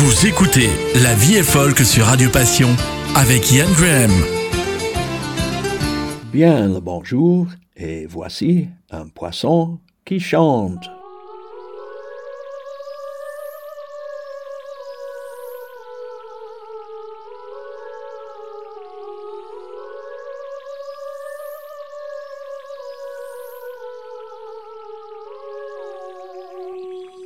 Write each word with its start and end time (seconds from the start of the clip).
Vous 0.00 0.28
écoutez 0.28 0.68
La 1.02 1.12
vie 1.16 1.34
est 1.34 1.42
folk 1.42 1.80
sur 1.80 2.04
Radio 2.04 2.30
Passion 2.30 2.68
avec 3.16 3.50
Ian 3.50 3.66
Graham. 3.72 4.12
Bien 6.32 6.68
le 6.68 6.78
bonjour, 6.78 7.48
et 7.76 8.06
voici 8.06 8.68
un 8.92 9.08
poisson 9.08 9.80
qui 10.04 10.20
chante. 10.20 10.88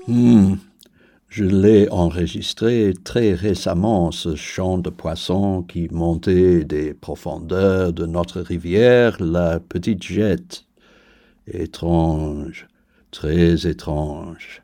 Hmm. 0.08 0.54
Je 1.34 1.44
l'ai 1.44 1.88
enregistré 1.90 2.92
très 3.04 3.32
récemment, 3.32 4.12
ce 4.12 4.36
chant 4.36 4.76
de 4.76 4.90
poisson 4.90 5.62
qui 5.62 5.88
montait 5.90 6.62
des 6.62 6.92
profondeurs 6.92 7.94
de 7.94 8.04
notre 8.04 8.42
rivière, 8.42 9.16
la 9.18 9.58
Petite 9.58 10.02
Jette. 10.02 10.66
Étrange, 11.46 12.66
très 13.10 13.66
étrange, 13.66 14.62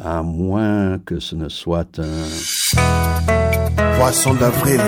à 0.00 0.22
moins 0.22 1.00
que 1.00 1.18
ce 1.18 1.34
ne 1.34 1.48
soit 1.48 1.98
un... 1.98 2.28
Poisson 3.98 4.34
d'avril, 4.34 4.80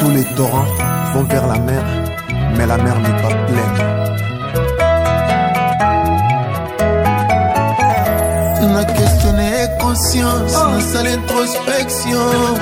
tous 0.00 0.10
les 0.10 0.24
torrents 0.36 0.74
vont 1.12 1.24
vers 1.24 1.46
la 1.46 1.58
mer, 1.58 1.84
mais 2.56 2.66
la 2.66 2.78
mer 2.78 2.98
n'est 2.98 3.20
pas 3.20 3.44
pleine. 3.44 3.92
na 8.72 8.84
questione 8.84 9.21
conscience 9.92 10.52
nasala 10.72 11.10
introspection. 11.10 12.56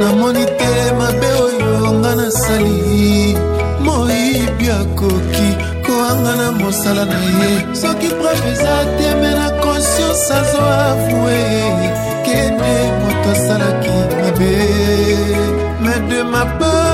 Namoni 0.00 0.44
te 0.58 0.72
mabe 0.98 1.30
oyo 1.44 1.92
nga 2.00 2.12
nasali. 2.16 3.36
Moyibi 3.84 4.66
akoki 4.80 5.48
koanga 5.84 6.32
na 6.40 6.48
mosala 6.52 7.04
na 7.04 7.20
ye. 7.38 7.50
Soki 7.80 8.08
preuve 8.18 8.50
eza 8.52 8.74
te 8.96 9.08
me 9.20 9.30
na 9.38 9.48
conscience 9.60 10.30
azo 10.38 10.62
avue 10.88 11.40
kende 12.24 12.74
moto 13.00 13.30
asalaki 13.34 13.96
mabe. 14.22 14.54
Me 15.82 15.94
de 16.08 16.20
ma 16.32 16.44
part 16.58 16.91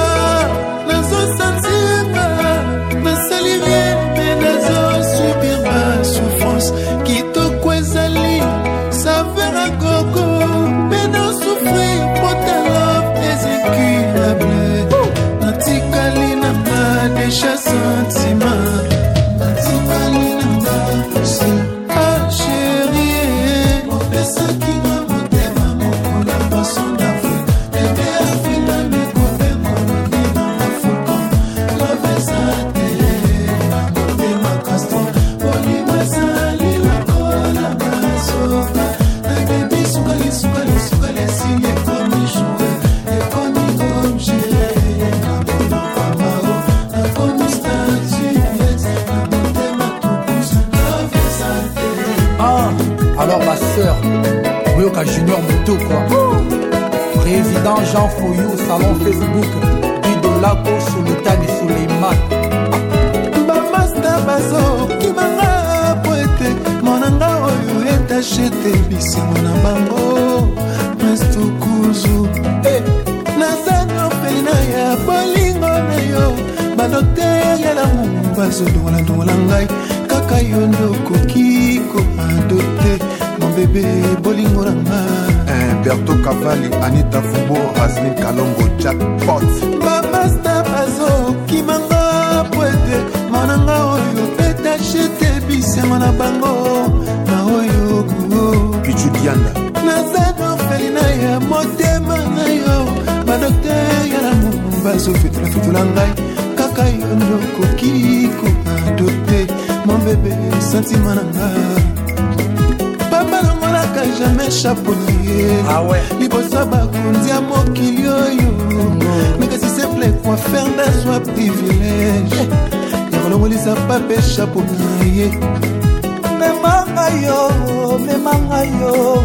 memanga 128.58 128.64
yo. 128.80 129.24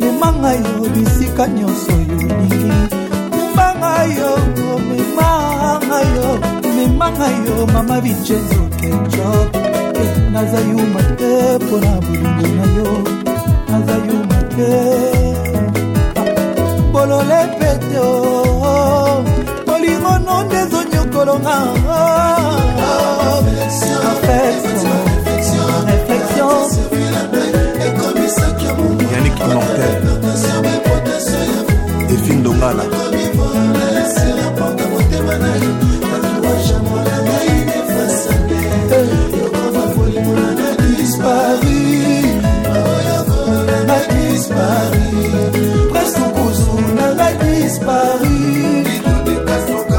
Memanga 0.00 0.52
yo 0.52 0.88
bisika 0.90 1.46
nyonso 1.48 1.92
yo 1.92 2.16
olingi 2.16 2.72
memanga 3.30 4.04
yo 4.16 4.30
memanga 4.88 5.98
yo 6.14 6.28
memanga 6.76 7.28
yo 7.46 7.66
mama 7.66 8.00
vincenzo 8.00 8.68
kenjop 8.76 9.56
naza 10.32 10.60
yuma 10.60 11.02
te 11.16 11.58
mpo 11.58 11.76
na 11.80 12.00
bolingo 12.00 12.46
na 12.56 12.64
yo. 12.76 12.88
Naza 13.68 13.96
yuma 14.06 14.38
te 14.54 14.70
bolole 16.92 17.40
pete 17.58 17.98
o 17.98 19.24
bolingo 19.66 20.18
no 20.18 20.42
nde 20.42 20.56
ezonyokolonga 20.56 21.56
réflexion 25.86 26.84
Yannick 27.14 27.43
Immortel. 29.44 29.94
Delphine 32.08 32.42
Dongala. 32.42 32.84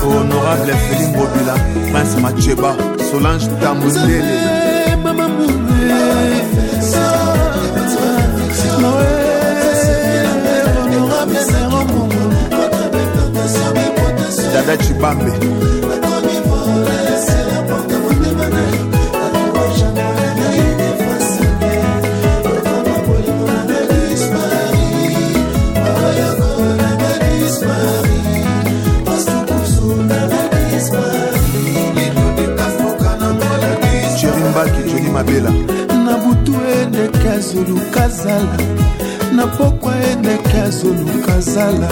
Honorable 0.08 0.74
Féline 0.88 1.14
Bobila, 1.14 1.56
Prince 1.92 2.16
Macheba, 2.22 2.76
Solange 3.12 3.48
Tamundele. 3.60 4.75
dada 14.54 14.78
cibambe 14.78 15.32
jeri 34.22 34.44
mbaki 34.52 34.90
joni 34.92 35.10
mabela. 35.12 35.52
Na 36.06 36.18
butu 36.18 36.54
ede 36.82 37.08
kazulu 37.08 37.80
kazala 37.94 38.58
na 39.36 39.48
pokwa 39.48 39.94
endeke 40.12 40.54
bazoluka 40.54 41.40
zala 41.40 41.90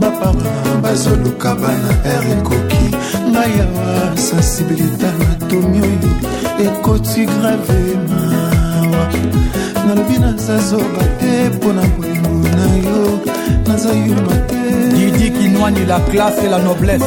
bapara 0.00 0.80
bazoluka 0.82 1.54
bana 1.54 1.90
r 2.04 2.24
ekoki. 2.32 2.86
Ngai 3.30 3.60
awa 3.64 4.16
sensibilité 4.16 5.10
na 5.18 5.46
tomi 5.48 5.80
oyo 5.80 6.12
ekoti 6.64 7.26
grave 7.26 7.80
mawa 8.08 9.02
nalobi 9.86 10.18
naza 10.18 10.58
zoba 10.58 11.02
te 11.20 11.48
mpo 11.54 11.72
na 11.72 11.82
bolingo 11.82 12.48
na 12.56 12.66
yo. 12.86 13.18
Naza 13.66 13.92
yuma 13.92 14.36
te. 14.48 14.60
Didi 14.94 15.30
kinwani 15.30 15.84
la 15.86 16.00
classe 16.10 16.44
et 16.44 16.48
la 16.48 16.58
noblesse 16.58 17.04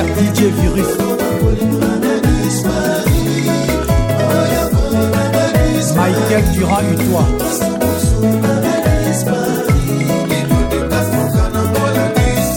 frère 0.00 0.16
DJ 0.16 0.42
Virus. 0.60 0.86
Michael 5.96 6.44
Dura 6.54 6.80
et 6.82 6.96
toi. 7.10 7.24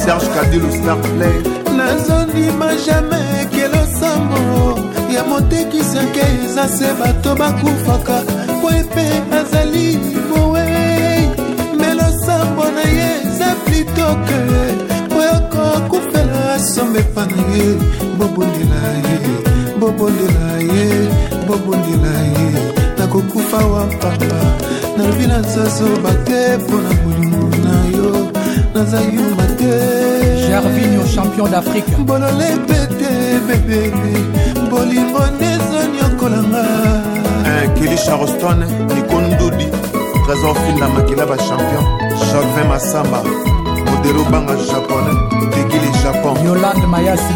Serge 0.05 0.27
Kadilou 0.35 0.71
Starplay. 0.71 1.37
nazondima 1.77 2.69
jamai 2.85 3.45
kelo 3.51 3.83
sango 3.99 4.79
ya 5.13 5.23
motekisi 5.23 5.97
yake 5.97 6.21
eza 6.45 6.67
se 6.67 6.93
bato 6.99 7.35
bakufaka 7.35 8.21
po 8.61 8.69
epe 8.69 9.05
azali 9.39 9.97
mowei 10.29 11.29
melo 11.79 12.07
sambo 12.25 12.63
na 12.75 12.81
ye 12.97 13.09
eza 13.27 13.55
plitoke 13.65 14.37
sombe 16.73 16.99
epa 16.99 17.25
na 17.25 17.41
ye 17.53 17.65
bobondela 18.17 18.81
ye 19.05 19.17
bobondela 19.79 20.47
ye 20.73 20.85
bobondela 21.47 22.13
ye. 22.33 22.47
Nakokufa 22.97 23.57
wa 23.71 23.83
papa 24.01 24.39
nalobi 24.97 25.27
naza 25.27 25.65
zoba 25.75 26.13
te 26.25 26.57
mpo 26.57 26.75
na 26.85 26.91
molimo 27.01 27.43
na 27.65 27.75
yo. 27.97 28.09
Naza 28.73 28.99
yuma 29.13 29.45
te. 29.59 29.71
Gervinio 30.47 31.03
champion 31.13 31.47
d'afrique. 31.53 31.93
Bolole 32.07 32.49
pete 32.67 33.11
bebe 33.47 33.81
bolingo 34.69 35.21
ndezonyokolanga 35.35 36.63
Kelly 37.75 37.97
Charleston 38.05 38.59
Nico 38.95 39.21
Ndudi 39.21 39.67
Trésor 40.25 40.55
Finda 40.63 40.87
Makila 40.87 41.25
Champion. 41.37 41.83
Jacques 42.31 42.67
Massamba 42.69 43.21
derobanga 44.03 44.55
japonais. 44.71 45.17
Tekili 45.53 45.89
japon. 46.03 46.35
Yolande 46.45 46.87
mayasi. 46.87 47.33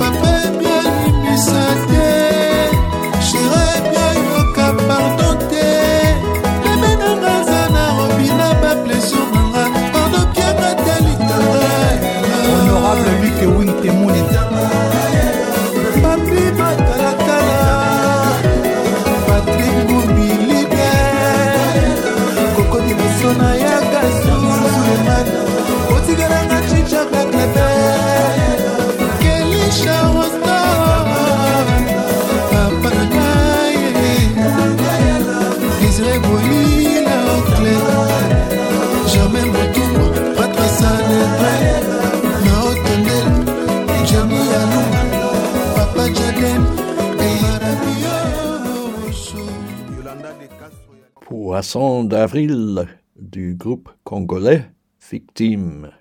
Poisson 51.68 52.06
d'avril 52.06 52.86
du 53.19 53.54
groupe 53.54 53.90
congolais 54.06 54.72
Victime. 55.12 55.92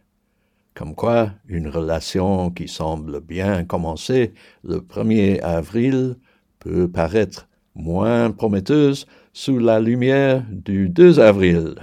Comme 0.74 0.94
quoi, 0.94 1.32
une 1.48 1.66
relation 1.66 2.52
qui 2.52 2.68
semble 2.68 3.20
bien 3.20 3.64
commencer 3.64 4.32
le 4.62 4.76
1er 4.76 5.40
avril 5.42 6.18
peut 6.60 6.88
paraître 6.88 7.48
moins 7.74 8.30
prometteuse 8.30 9.08
sous 9.32 9.58
la 9.58 9.80
lumière 9.80 10.44
du 10.52 10.88
2 10.88 11.18
avril. 11.18 11.74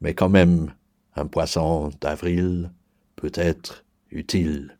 Mais 0.00 0.14
quand 0.14 0.30
même, 0.30 0.72
un 1.16 1.26
poisson 1.26 1.90
d'avril 2.00 2.70
peut 3.14 3.32
être 3.34 3.84
utile. 4.10 4.78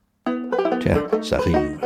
Tiens, 0.80 1.06
ça 1.20 1.38
rime. 1.38 1.78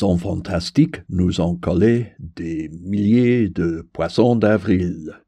Les 0.00 0.18
fantastiques 0.18 1.02
nous 1.08 1.40
ont 1.40 1.56
collé 1.56 2.12
des 2.20 2.68
milliers 2.68 3.48
de 3.48 3.88
poissons 3.92 4.36
d'avril. 4.36 5.20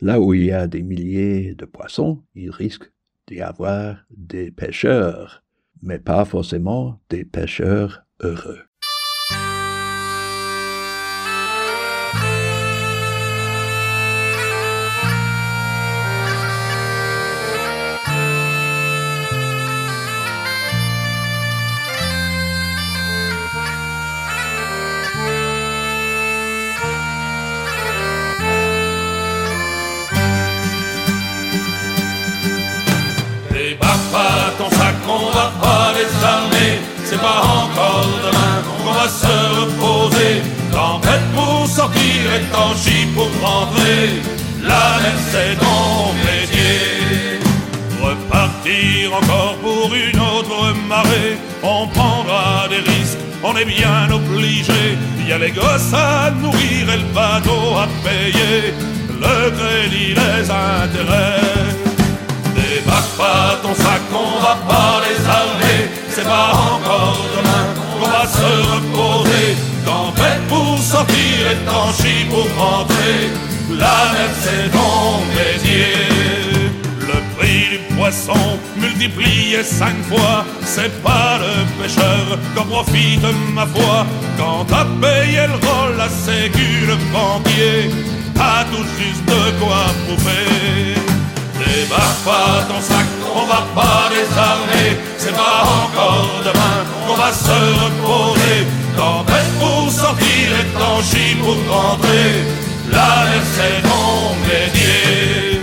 Là 0.00 0.20
où 0.20 0.34
il 0.34 0.46
y 0.46 0.52
a 0.52 0.66
des 0.66 0.82
milliers 0.82 1.54
de 1.54 1.64
poissons, 1.64 2.24
il 2.34 2.50
risque 2.50 2.90
d'y 3.28 3.40
avoir 3.40 4.04
des 4.10 4.50
pêcheurs, 4.50 5.44
mais 5.80 6.00
pas 6.00 6.24
forcément 6.24 7.00
des 7.08 7.24
pêcheurs 7.24 8.04
heureux. 8.20 8.62
C'est 37.14 37.20
pas 37.20 37.42
encore 37.42 38.06
demain 38.26 38.56
qu'on 38.66 38.92
va 38.92 39.08
se 39.08 39.34
reposer. 39.60 40.42
Tempête 40.72 41.26
pour 41.34 41.66
sortir 41.68 42.22
et 42.36 42.42
tanchi 42.52 43.06
pour 43.14 43.30
rentrer. 43.46 44.22
La 44.62 44.86
mer 45.02 45.18
c'est 45.30 45.56
ton 45.58 46.12
métier. 46.26 47.40
Repartir 48.02 49.14
encore 49.14 49.56
pour 49.62 49.94
une 49.94 50.20
autre 50.20 50.74
marée. 50.88 51.36
On 51.62 51.86
prendra 51.88 52.66
des 52.68 52.82
risques, 52.90 53.18
on 53.42 53.56
est 53.56 53.64
bien 53.64 54.10
obligé. 54.10 54.98
Il 55.20 55.28
y 55.28 55.32
a 55.32 55.38
les 55.38 55.52
gosses 55.52 55.92
à 55.94 56.30
nourrir 56.30 56.90
et 56.94 56.96
le 56.96 57.08
bateau 57.14 57.76
à 57.76 57.86
payer. 58.04 58.74
Le 59.20 59.50
crédit, 59.50 60.14
les 60.14 60.50
intérêts. 60.50 61.73
Pas 63.16 63.60
ton 63.62 63.74
sac, 63.74 64.02
on 64.12 64.40
va 64.40 64.56
pas 64.68 65.00
les 65.06 65.20
armer. 65.28 65.88
C'est 66.10 66.24
pas 66.24 66.50
encore 66.52 67.18
demain 67.36 67.66
qu'on 67.76 68.06
va 68.06 68.26
se 68.26 68.48
reposer. 68.72 69.56
Tempête 69.84 70.46
pour 70.48 70.78
sortir 70.78 71.34
et 71.52 71.64
tanchi 71.64 72.24
pour 72.28 72.46
rentrer. 72.60 73.30
La 73.70 74.12
mer 74.12 74.30
c'est 74.42 74.70
ton 74.72 75.20
métier. 75.36 75.94
Le 77.00 77.36
prix 77.36 77.68
du 77.70 77.94
poisson 77.94 78.58
multiplié 78.76 79.62
cinq 79.62 79.96
fois, 80.08 80.44
c'est 80.64 81.02
pas 81.02 81.38
le 81.38 81.82
pêcheur 81.82 82.38
qu'en 82.54 82.64
profite 82.64 83.22
ma 83.54 83.66
foi. 83.66 84.06
Quand 84.36 84.64
t'as 84.66 84.86
payé 85.00 85.46
le 85.46 85.66
rôle, 85.66 85.96
la 85.96 86.08
sécu, 86.08 86.86
le 86.86 86.96
banquier, 87.12 87.90
t'as 88.34 88.64
tout 88.70 88.86
juste 88.98 89.60
quoi 89.60 89.84
bouffer. 90.08 90.93
Débarque 91.74 92.22
pas 92.24 92.62
ton 92.68 92.80
sac, 92.80 93.06
on 93.34 93.46
va 93.46 93.62
pas 93.74 94.08
désarmer. 94.08 94.90
C'est 95.18 95.34
pas 95.34 95.62
encore 95.82 96.30
demain 96.48 96.78
qu'on 97.04 97.14
va 97.14 97.32
se 97.32 97.58
reposer. 97.82 98.58
Tempête 98.96 99.50
pour 99.58 99.90
sortir 99.90 100.46
et 100.60 100.66
tanchi 100.78 101.34
pour 101.42 101.58
rentrer. 101.74 102.30
La 102.92 103.24
mer 103.26 103.42
c'est 103.56 103.82
ton 103.82 104.36
métier. 104.46 105.60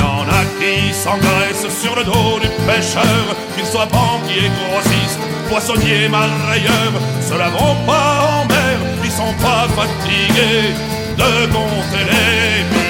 en 0.00 0.22
a 0.38 0.42
qui 0.58 0.94
s'engraissent 0.94 1.72
sur 1.82 1.96
le 1.96 2.04
dos 2.04 2.38
du 2.40 2.48
pêcheur, 2.68 3.24
qu'il 3.56 3.66
soit 3.66 3.86
banquier, 3.86 4.46
grossiste, 4.58 5.22
poissonnier, 5.48 6.08
marailleur. 6.08 6.92
Ceux-là 7.28 7.48
vont 7.48 7.76
pas 7.86 8.10
en 8.34 8.44
mer, 8.46 8.78
ils 9.02 9.10
sont 9.10 9.34
pas 9.42 9.66
fatigués 9.78 10.74
de 11.18 11.46
compter 11.52 12.04
les 12.08 12.89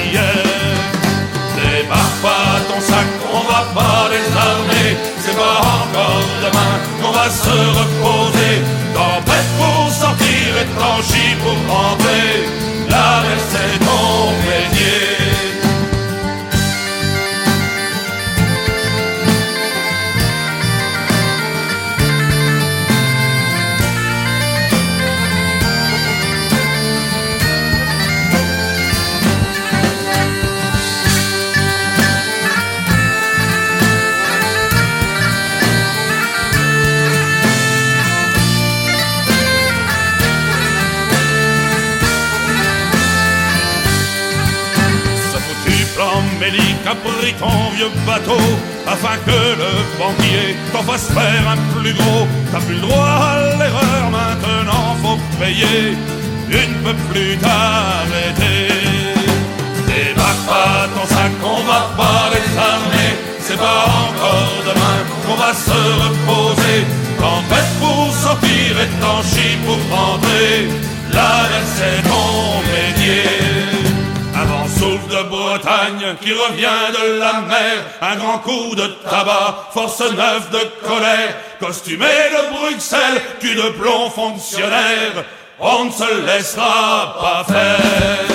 pas 2.23 2.61
ton 2.69 2.81
sac, 2.81 3.07
on 3.33 3.43
va 3.51 3.63
pas 3.75 4.09
désarmer. 4.11 4.97
C'est 5.19 5.37
pas 5.37 5.61
encore 5.81 6.23
demain 6.45 6.75
qu'on 7.01 7.13
va 7.13 7.29
se 7.31 7.57
reposer. 7.79 8.55
Tempête 8.95 9.51
pour 9.59 9.91
sortir 9.91 10.49
et 10.63 10.69
tranchi 10.79 11.37
pour 11.43 11.59
rentrer. 11.75 12.47
La 12.89 13.23
mer 13.23 13.39
c'est 13.51 13.79
ton 13.85 15.20
métier. 46.91 46.95
a 46.95 46.95
pris 46.95 47.35
ton 47.35 47.71
vieux 47.77 47.91
bateau 48.07 48.41
afin 48.87 49.17
que 49.27 49.31
le 49.31 49.73
banquier 49.99 50.57
t'en 50.73 50.83
fasse 50.83 51.09
faire 51.09 51.49
un 51.49 51.57
plus 51.75 51.95
gros. 51.95 52.27
T'as 52.53 52.61
plus 52.61 52.81
droit 52.81 53.07
à 53.07 53.57
l'erreur, 53.59 54.11
maintenant 54.11 54.97
faut 55.03 55.19
payer. 55.39 55.97
Tu 56.51 56.57
ne 56.57 56.75
peux 56.85 56.99
plus 57.13 57.37
t'arrêter. 57.39 58.75
Débarque 59.87 60.47
pas 60.47 60.89
ton 60.95 61.07
sac, 61.07 61.33
on 61.45 61.63
va 61.71 61.91
pas 61.97 62.31
les 62.33 62.59
armer. 62.59 63.13
C'est 63.41 63.59
pas 63.59 63.85
encore 63.85 64.63
demain 64.67 64.99
qu'on 65.27 65.35
va 65.35 65.53
se 65.55 65.81
reposer. 66.03 66.85
Tempête 67.19 67.73
pour 67.81 68.13
sortir 68.15 68.81
et 68.83 68.91
tanchi 69.01 69.57
pour 69.65 69.81
rentrer. 69.97 70.69
La 71.13 71.49
c'est 71.77 72.03
ton 72.09 72.61
métier 72.71 73.80
souffle 74.81 75.11
de 75.11 75.23
Bretagne 75.29 76.17
qui 76.23 76.33
revient 76.33 76.87
de 76.99 77.19
la 77.19 77.41
mer, 77.43 77.77
un 78.01 78.17
grand 78.17 78.39
coup 78.39 78.75
de 78.75 78.87
tabac, 79.09 79.69
force 79.75 80.01
neuve 80.01 80.47
de 80.51 80.87
colère, 80.87 81.35
costumé 81.61 82.07
de 82.35 82.43
Bruxelles, 82.55 83.21
cul 83.41 83.55
de 83.55 83.69
plomb 83.79 84.09
fonctionnaire, 84.09 85.17
on 85.59 85.85
ne 85.85 85.91
se 85.91 86.11
laissera 86.27 87.15
pas 87.21 87.45
faire. 87.53 88.29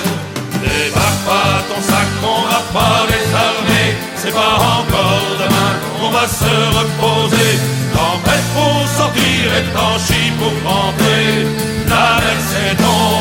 Débarque 0.61 1.21
pas 1.29 1.53
ton 1.67 1.81
sac, 1.81 2.09
on 2.21 2.41
va 2.51 2.61
pas 2.77 2.99
les 3.11 3.27
armer, 3.47 3.89
c'est 4.15 4.33
pas 4.33 4.55
encore 4.79 5.27
demain 5.43 5.73
qu'on 5.99 6.09
va 6.09 6.27
se 6.27 6.53
reposer. 6.77 7.53
Tempête 7.95 8.47
pour 8.53 8.87
sortir 8.99 9.45
et 9.57 9.65
tanchi 9.73 10.23
pour 10.37 10.53
rentrer, 10.71 11.47
la 11.89 12.21
mer 12.21 12.37
c'est 12.49 12.77
ton. 12.77 13.15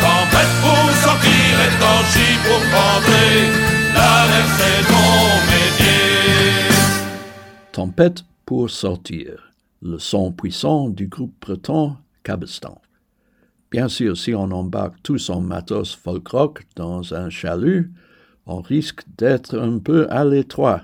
Tempête 0.00 0.54
pour 0.54 0.90
sortir 1.04 1.60
et 1.60 1.70
pour. 1.78 2.62
Tempête 7.72 8.24
pour 8.46 8.70
sortir. 8.70 9.52
Le 9.82 9.98
son 9.98 10.32
puissant 10.32 10.88
du 10.88 11.08
groupe 11.08 11.34
breton 11.40 11.96
Cabestan. 12.22 12.80
Bien 13.70 13.88
sûr, 13.88 14.16
si 14.16 14.34
on 14.34 14.50
embarque 14.50 15.02
tous 15.02 15.28
en 15.28 15.42
matos 15.42 15.94
folk 15.94 16.28
rock 16.28 16.62
dans 16.76 17.12
un 17.12 17.28
chalut, 17.28 17.92
on 18.46 18.62
risque 18.62 19.02
d'être 19.18 19.58
un 19.58 19.78
peu 19.78 20.06
à 20.10 20.24
l'étroit. 20.24 20.80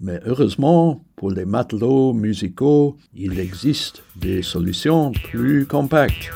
Mais 0.00 0.20
heureusement, 0.24 1.04
pour 1.18 1.32
les 1.32 1.44
matelots 1.44 2.12
musicaux, 2.12 2.96
il 3.14 3.40
existe 3.40 4.02
des 4.16 4.42
solutions 4.42 5.10
plus 5.10 5.66
compactes. 5.66 6.30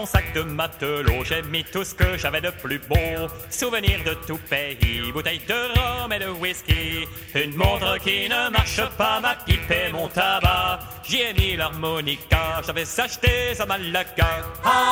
Mon 0.00 0.06
sac 0.06 0.32
de 0.34 0.40
matelot, 0.40 1.24
j'ai 1.24 1.42
mis 1.42 1.62
tout 1.62 1.84
ce 1.84 1.94
que 1.94 2.16
j'avais 2.16 2.40
de 2.40 2.50
plus 2.62 2.78
beau. 2.78 3.28
Souvenirs 3.50 4.00
de 4.06 4.14
tout 4.26 4.40
pays, 4.48 5.12
bouteilles 5.12 5.42
de 5.46 5.60
rhum 5.74 6.10
et 6.10 6.18
de 6.18 6.30
whisky. 6.40 7.06
Une 7.34 7.54
montre 7.54 7.98
qui 7.98 8.26
ne 8.28 8.48
marche 8.50 8.80
pas, 8.96 9.20
ma 9.20 9.34
pipe 9.34 9.92
mon 9.92 10.08
tabac. 10.08 10.80
j'y 11.06 11.20
ai 11.20 11.34
mis 11.34 11.56
l'harmonica. 11.56 12.62
J'avais 12.66 12.86
acheté 12.98 13.52
à 13.58 13.66
Malaga. 13.66 14.30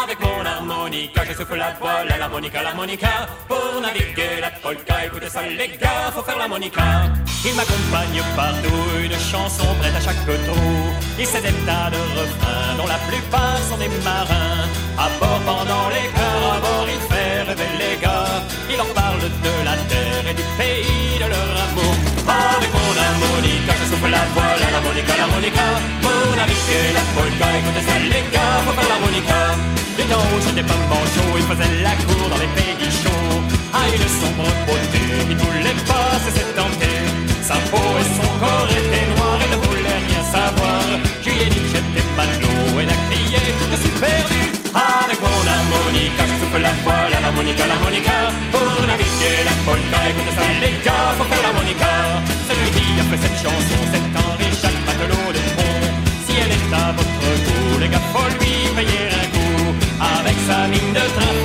Avec 0.02 0.20
mon 0.20 0.44
harmonica, 0.44 1.22
je 1.26 1.32
souffle 1.32 1.56
la 1.56 1.72
voile 1.80 2.12
à 2.12 2.18
l'harmonica, 2.18 2.62
l'harmonica. 2.62 3.12
Pour 3.48 3.80
naviguer 3.80 4.40
la 4.42 4.50
polka, 4.50 5.06
écoutez 5.06 5.30
ça 5.30 5.40
les 5.42 5.68
gars, 5.68 6.12
faut 6.14 6.22
faire 6.22 6.36
l'harmonica. 6.36 6.82
Il 7.46 7.54
m'accompagne 7.54 8.22
partout, 8.36 8.84
une 9.02 9.18
chanson 9.18 9.68
prête 9.80 9.96
à 9.96 10.00
chaque 10.00 10.22
trou. 10.26 11.07
Il 11.20 11.26
sait 11.26 11.42
des 11.42 11.56
tas 11.66 11.90
de 11.90 11.98
refrains, 12.14 12.78
dont 12.78 12.86
la 12.86 13.00
plupart 13.10 13.58
sont 13.68 13.76
des 13.76 13.90
marins. 14.06 14.70
À 14.96 15.08
bord 15.18 15.40
pendant 15.42 15.90
les 15.90 16.06
cœurs, 16.14 16.46
à 16.56 16.60
bord 16.62 16.86
il 16.86 17.02
fait 17.10 17.42
rêver 17.42 17.72
les 17.82 17.96
gars. 17.98 18.38
Il 18.70 18.80
en 18.80 18.90
parle 18.94 19.26
de 19.26 19.54
la 19.66 19.74
terre 19.90 20.24
et 20.30 20.34
du 20.40 20.46
pays 20.54 21.18
de 21.18 21.26
leur 21.26 21.52
amour. 21.66 21.94
Avec 22.22 22.70
mon 22.70 22.94
harmonica, 22.94 23.72
je 23.80 23.86
souffle 23.90 24.10
la 24.14 24.24
voile 24.30 24.62
à 24.62 24.70
l'harmonica, 24.70 25.12
l'harmonica. 25.18 25.66
Pour 26.02 26.28
naviguer 26.38 26.86
la 26.94 27.04
polka, 27.10 27.46
écoutez 27.58 27.84
ça 27.88 27.96
les 27.98 28.24
gars, 28.30 28.56
faut 28.62 28.76
faire 28.78 28.88
l'harmonica. 28.88 29.40
Les 29.98 30.06
temps 30.06 30.22
où 30.22 30.38
j'étais 30.38 30.66
pas 30.70 30.80
manchot, 30.86 31.34
il 31.34 31.46
faisait 31.50 31.74
la 31.82 31.94
cour 32.06 32.24
dans 32.30 32.38
les 32.38 32.52
pays 32.54 32.90
chauds. 32.94 33.42
À 33.74 33.82
une 33.90 34.08
sombre 34.22 34.46
beauté, 34.70 35.02
il 35.30 35.36
voulait 35.36 35.80
pas 35.82 36.14
se 36.22 36.44
tenter. 36.54 36.98
Sa 37.42 37.58
peau 37.74 37.90
et 37.98 38.06
son 38.06 38.30
corps 38.38 38.70
étaient 38.70 39.17
Ai 41.40 41.46
dit 41.46 41.60
que 41.60 41.68
j'étais 41.68 42.06
pas 42.16 42.26
l'eau, 42.40 42.80
elle 42.80 42.90
a 42.90 42.98
crié, 43.06 43.38
je 43.70 43.76
suis 43.76 43.94
perdu. 44.02 44.40
Avec 44.74 45.18
mon 45.22 45.42
harmonica, 45.54 46.22
je 46.26 46.34
souffle 46.42 46.60
la 46.60 46.74
voile 46.82 47.14
à 47.14 47.20
l'harmonica, 47.20 47.64
l'harmonica. 47.66 48.16
Pour 48.50 48.66
naviguer 48.90 49.46
la 49.46 49.54
polka, 49.64 49.98
écoutez 50.10 50.34
ça 50.34 50.46
les 50.62 50.74
gars, 50.84 51.14
faut 51.16 51.28
faire 51.30 51.42
l'harmonica. 51.46 51.90
Celui 52.48 52.70
qui 52.74 52.86
a 52.98 53.04
fait 53.10 53.20
cette 53.22 53.38
chanson, 53.44 53.78
c'est 53.90 54.04
Henri 54.18 54.50
Jacques 54.60 54.82
Matelot 54.86 55.30
de 55.36 55.42
Pont. 55.54 55.86
Si 56.26 56.32
elle 56.42 56.52
est 56.58 56.70
à 56.74 56.90
votre 56.98 57.22
goût, 57.44 57.78
les 57.78 57.88
gars, 57.88 58.06
faut 58.12 58.30
lui 58.42 58.54
payer 58.74 59.06
un 59.22 59.26
coup. 59.34 59.78
Avec 60.18 60.36
sa 60.48 60.66
mine 60.66 60.90
de 60.90 61.04
trafiquant, 61.14 61.37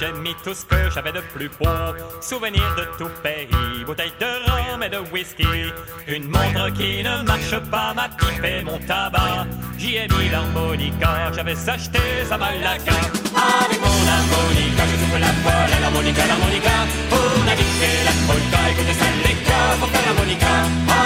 j'ai 0.00 0.12
mis 0.12 0.34
tout 0.42 0.54
ce 0.54 0.64
que 0.64 0.90
j'avais 0.94 1.12
de 1.12 1.20
plus 1.34 1.50
beau. 1.60 1.68
Souvenirs 2.22 2.74
de 2.76 2.84
tout 2.96 3.12
pays, 3.22 3.84
bouteilles 3.84 4.16
de 4.18 4.30
rhum 4.48 4.82
et 4.82 4.88
de 4.88 5.00
whisky. 5.12 5.44
Une 6.08 6.24
montre 6.24 6.72
qui 6.72 7.02
ne 7.02 7.22
marche 7.22 7.58
pas, 7.70 7.92
ma 7.94 8.08
pipe 8.08 8.44
et 8.44 8.64
mon 8.64 8.78
tabac. 8.78 9.46
J'y 9.76 9.96
ai 9.96 10.08
mis 10.08 10.30
l'harmonica, 10.30 11.30
j'avais 11.34 11.58
acheté 11.68 12.00
à 12.30 12.38
Malaga. 12.38 12.96
Avec 13.36 13.80
mon 13.84 14.00
harmonica, 14.16 14.82
je 14.90 14.96
souffle 15.00 15.20
la 15.20 15.32
voile 15.44 15.72
à 15.76 15.80
l'harmonica, 15.80 16.22
l'harmonica. 16.26 16.76
Pour 17.10 17.44
naviguer 17.44 17.96
la 18.08 18.14
polka, 18.26 18.60
écoutez 18.72 18.96
ça 19.00 19.08
les 19.24 19.36
gars, 19.44 19.72
faut 19.80 19.90
faire 19.92 20.06
l'harmonica. 20.06 20.52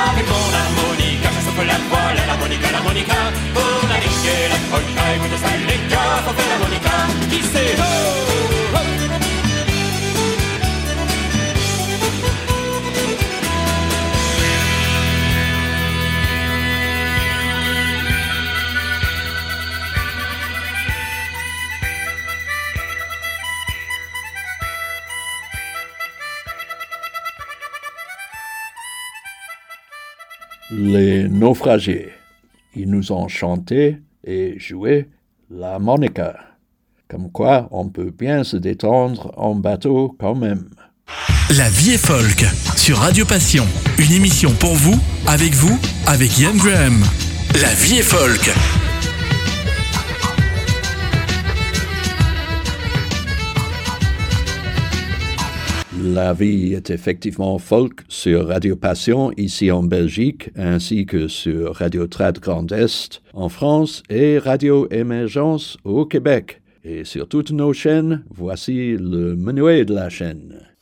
Avec 0.06 0.26
mon 0.30 0.46
harmonica, 0.62 1.28
je 1.34 1.40
souffle 1.46 1.66
la 1.66 1.78
voile 1.90 2.18
à 2.22 2.26
l'harmonica, 2.30 2.70
l'harmonica. 2.70 3.18
Pour 3.54 3.88
naviguer 3.90 4.42
la 4.54 4.58
polka, 4.70 5.02
écoutez 5.16 5.40
ça 5.42 5.50
les 5.66 5.80
gars, 5.90 6.16
faut 6.24 6.34
faire 6.38 6.48
l'harmonica. 6.52 6.94
Qui 7.30 7.42
c'est 7.42 8.33
Les 30.84 31.26
naufragés. 31.30 32.10
Ils 32.76 32.90
nous 32.90 33.10
ont 33.10 33.26
chanté 33.26 33.96
et 34.22 34.58
joué 34.58 35.08
la 35.50 35.78
monica. 35.78 36.36
Comme 37.08 37.32
quoi, 37.32 37.68
on 37.70 37.88
peut 37.88 38.12
bien 38.16 38.44
se 38.44 38.58
détendre 38.58 39.32
en 39.38 39.54
bateau 39.54 40.14
quand 40.20 40.34
même. 40.34 40.68
La 41.56 41.70
vie 41.70 41.92
est 41.92 42.06
folk 42.06 42.44
sur 42.76 42.98
Radio 42.98 43.24
Passion. 43.24 43.64
Une 43.98 44.12
émission 44.12 44.50
pour 44.60 44.74
vous, 44.74 45.00
avec 45.26 45.54
vous, 45.54 45.78
avec 46.06 46.38
Ian 46.38 46.54
Graham. 46.54 47.02
La 47.62 47.72
vie 47.72 48.00
est 48.00 48.02
folk. 48.02 48.52
La 56.12 56.34
vie 56.34 56.74
est 56.74 56.90
effectivement 56.90 57.58
folk 57.58 58.02
sur 58.08 58.48
Radio 58.48 58.76
Passion 58.76 59.32
ici 59.38 59.70
en 59.70 59.82
Belgique, 59.82 60.50
ainsi 60.54 61.06
que 61.06 61.28
sur 61.28 61.76
Radio 61.76 62.06
Trad 62.06 62.40
Grand 62.40 62.70
Est 62.72 63.22
en 63.32 63.48
France 63.48 64.02
et 64.10 64.38
Radio 64.38 64.86
Émergence 64.90 65.78
au 65.82 66.04
Québec. 66.04 66.60
Et 66.84 67.04
sur 67.04 67.26
toutes 67.26 67.52
nos 67.52 67.72
chaînes, 67.72 68.22
voici 68.28 68.98
le 68.98 69.34
menuet 69.34 69.86
de 69.86 69.94
la 69.94 70.10
chaîne. 70.10 70.73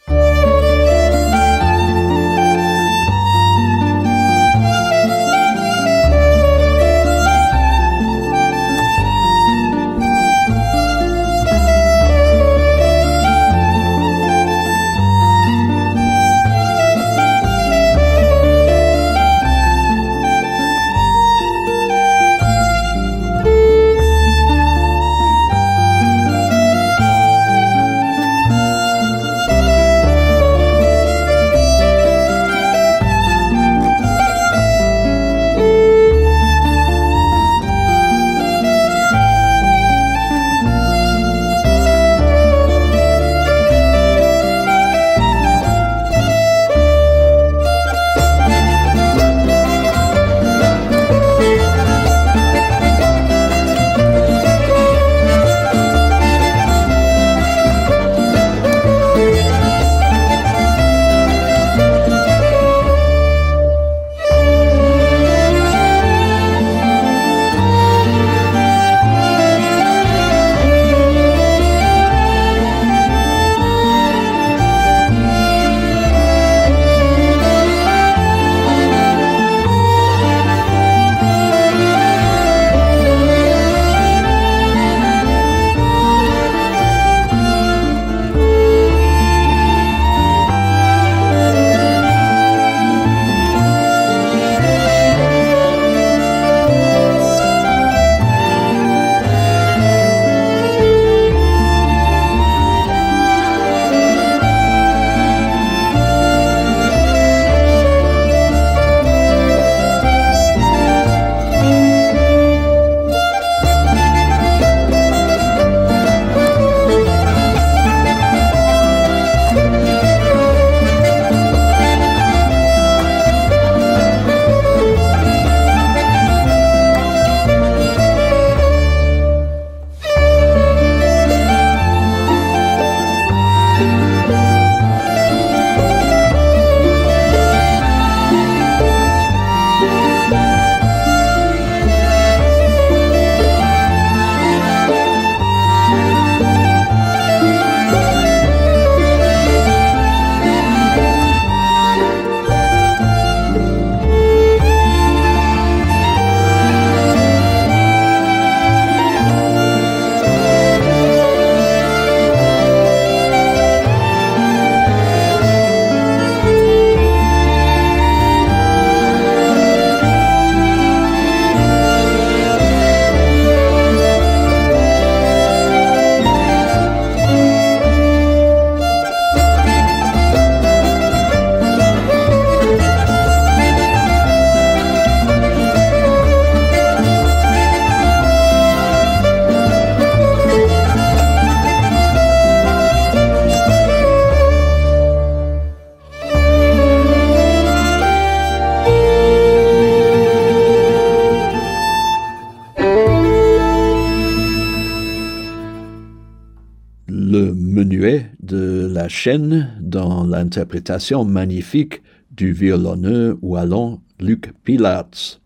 Dans 209.80 210.24
l'interprétation 210.24 211.24
magnifique 211.24 212.02
du 212.32 212.52
violonneux 212.52 213.38
wallon 213.40 214.00
Luc 214.18 214.52
Pilatz. 214.64 215.40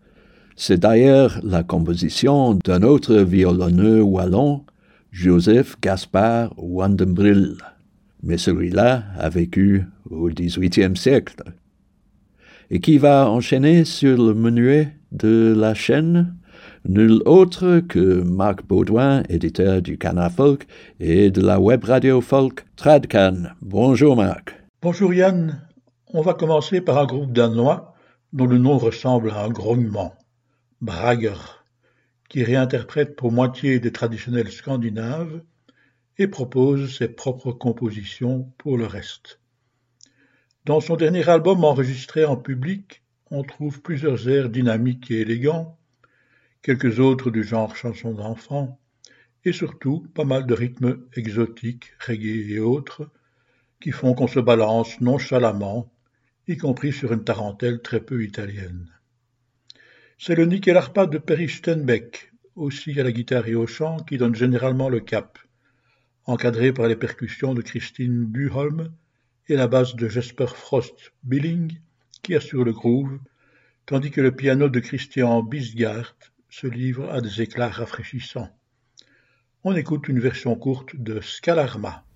C'est 0.57 0.79
d'ailleurs 0.79 1.41
la 1.43 1.63
composition 1.63 2.55
d'un 2.55 2.83
autre 2.83 3.17
violonneux 3.17 4.01
wallon, 4.03 4.65
Joseph 5.11 5.77
Gaspard 5.83 6.55
Wandenbrill, 6.57 7.57
mais 8.23 8.39
celui-là 8.39 9.05
a 9.19 9.29
vécu 9.29 9.85
au 10.09 10.31
XVIIIe 10.31 10.97
siècle. 10.97 11.43
Et 12.71 12.81
qui 12.81 12.97
va 12.97 13.29
enchaîner 13.29 13.85
sur 13.85 14.17
le 14.17 14.33
menuet 14.33 14.97
de 15.13 15.55
la 15.57 15.75
chaîne 15.75 16.35
Nul 16.89 17.21
autre 17.25 17.81
que 17.81 18.23
Marc 18.23 18.65
Baudouin, 18.65 19.25
éditeur 19.29 19.83
du 19.83 19.99
Canard 19.99 20.31
Folk 20.31 20.69
et 21.01 21.33
de 21.33 21.41
la 21.41 21.59
web 21.59 21.83
radio 21.83 22.21
folk 22.21 22.65
Tradcan. 22.77 23.49
Bonjour 23.61 24.15
Marc. 24.15 24.55
Bonjour 24.83 25.13
Yann. 25.13 25.67
On 26.13 26.21
va 26.23 26.35
commencer 26.35 26.81
par 26.81 26.99
un 26.99 27.07
groupe 27.07 27.33
danois 27.33 27.95
dont 28.33 28.47
le 28.47 28.59
nom 28.59 28.79
ressemble 28.79 29.33
à 29.33 29.43
un 29.43 29.49
grognement. 29.49 30.15
Brager, 30.81 31.35
qui 32.29 32.45
réinterprète 32.45 33.17
pour 33.17 33.33
moitié 33.33 33.81
des 33.81 33.91
traditionnels 33.91 34.53
scandinaves 34.53 35.43
et 36.19 36.29
propose 36.29 36.97
ses 36.97 37.09
propres 37.09 37.51
compositions 37.51 38.53
pour 38.59 38.79
le 38.79 38.87
reste. 38.87 39.41
Dans 40.65 40.81
son 40.81 40.95
dernier 40.95 41.29
album 41.29 41.65
enregistré 41.65 42.25
en 42.25 42.37
public, 42.37 43.03
on 43.33 43.43
trouve 43.43 43.83
plusieurs 43.83 44.29
airs 44.29 44.51
dynamiques 44.51 45.11
et 45.11 45.23
élégants, 45.23 45.76
quelques 46.67 46.99
autres 46.99 47.31
du 47.31 47.45
genre 47.45 47.77
chanson 47.77 48.13
d'enfants, 48.13 48.81
et 49.45 49.53
surtout 49.53 50.05
pas 50.15 50.25
mal 50.25 50.47
de 50.47 50.53
rythmes 50.53 50.99
exotiques, 51.15 51.93
reggae 52.05 52.51
et 52.51 52.59
autres, 52.59 53.09
qui 53.81 53.93
font 53.93 54.15
qu'on 54.15 54.27
se 54.27 54.41
balance 54.41 55.01
nonchalamment, 55.01 55.89
y 56.49 56.57
compris 56.57 56.93
sur 56.93 57.13
une 57.13 57.23
tarentelle 57.23 57.83
très 57.83 58.01
peu 58.01 58.25
italienne. 58.25 58.91
C'est 60.19 60.35
le 60.35 60.45
nickel 60.45 60.77
arpa 60.77 61.07
de 61.07 61.19
Perry 61.19 61.49
Stenbeck, 61.49 62.33
aussi 62.57 62.99
à 62.99 63.05
la 63.05 63.13
guitare 63.13 63.47
et 63.47 63.55
au 63.55 63.69
chant, 63.69 63.99
qui 63.99 64.19
donne 64.19 64.35
généralement 64.35 64.89
le 64.89 64.99
cap, 64.99 65.39
encadré 66.25 66.73
par 66.73 66.89
les 66.89 66.97
percussions 66.97 67.55
de 67.55 67.63
Christine 67.63 68.33
Duholm 68.33 68.91
et 69.47 69.55
la 69.55 69.69
basse 69.69 69.95
de 69.95 70.09
Jesper 70.09 70.49
Frost 70.49 71.13
Billing, 71.23 71.79
qui 72.25 72.35
assure 72.35 72.65
le 72.65 72.73
groove, 72.73 73.21
tandis 73.85 74.11
que 74.11 74.21
le 74.21 74.35
piano 74.35 74.69
de 74.69 74.81
Christian 74.81 75.45
Bisgard 75.45 76.17
se 76.59 76.67
livre 76.67 77.13
à 77.13 77.21
des 77.21 77.43
éclats 77.43 77.69
rafraîchissants. 77.69 78.49
On 79.63 79.77
écoute 79.77 80.09
une 80.09 80.21
version 80.21 80.55
courte 80.55 80.97
de 80.97 81.21
Scalarma. 81.21 82.07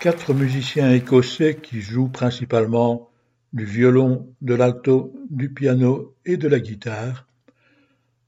Quatre 0.00 0.32
musiciens 0.32 0.94
écossais 0.94 1.58
qui 1.62 1.82
jouent 1.82 2.08
principalement 2.08 3.10
du 3.52 3.66
violon, 3.66 4.34
de 4.40 4.54
l'alto, 4.54 5.12
du 5.28 5.52
piano 5.52 6.16
et 6.24 6.38
de 6.38 6.48
la 6.48 6.58
guitare, 6.58 7.26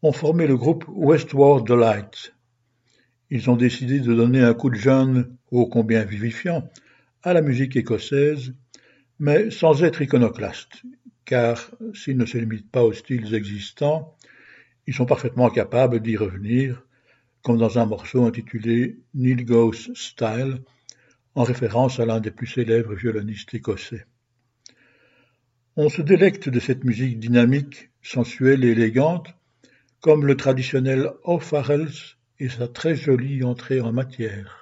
ont 0.03 0.13
formé 0.13 0.47
le 0.47 0.59
groupe 0.59 0.85
Westward 0.89 1.67
Delight. 1.67 2.35
Ils 3.31 3.49
ont 3.49 3.57
décidé 3.57 4.01
de 4.01 4.13
donner 4.13 4.43
un 4.43 4.53
coup 4.53 4.69
de 4.69 4.75
jeune, 4.75 5.35
ô 5.51 5.67
combien 5.67 6.05
vivifiant, 6.05 6.69
à 7.23 7.33
la 7.33 7.41
musique 7.41 7.75
écossaise, 7.75 8.53
mais 9.19 9.51
sans 9.51 9.83
être 9.83 10.03
iconoclaste, 10.03 10.83
car 11.25 11.71
s'ils 11.95 12.19
ne 12.19 12.27
se 12.27 12.37
limitent 12.37 12.71
pas 12.71 12.85
aux 12.85 12.93
styles 12.93 13.35
existants, 13.35 14.15
ils 14.87 14.93
sont 14.93 15.07
parfaitement 15.07 15.49
capables 15.49 16.01
d'y 16.01 16.19
revenir, 16.19 16.85
comme 17.41 17.57
dans 17.57 17.79
un 17.79 17.87
morceau 17.87 18.27
intitulé 18.27 18.99
Neil 19.15 19.47
Goes 19.47 19.95
Style, 19.95 20.61
en 21.35 21.45
référence 21.45 22.01
à 22.01 22.07
l'un 22.07 22.21
des 22.21 22.31
plus 22.31 22.47
célèbres 22.47 22.95
violonistes 22.95 23.55
écossais. 23.55 24.07
On 25.77 25.89
se 25.89 26.03
délecte 26.03 26.49
de 26.49 26.61
cette 26.61 26.85
musique 26.85 27.19
dynamique, 27.19 27.91
sensuelle 28.03 28.65
et 28.65 28.73
élégante, 28.73 29.35
comme 30.01 30.27
le 30.27 30.37
traditionnel 30.37 31.11
O'Farrell's 31.25 32.17
et 32.39 32.49
sa 32.49 32.69
très 32.69 32.97
jolie 32.97 33.45
entrée 33.45 33.81
en 33.81 33.93
matière. 33.93 34.62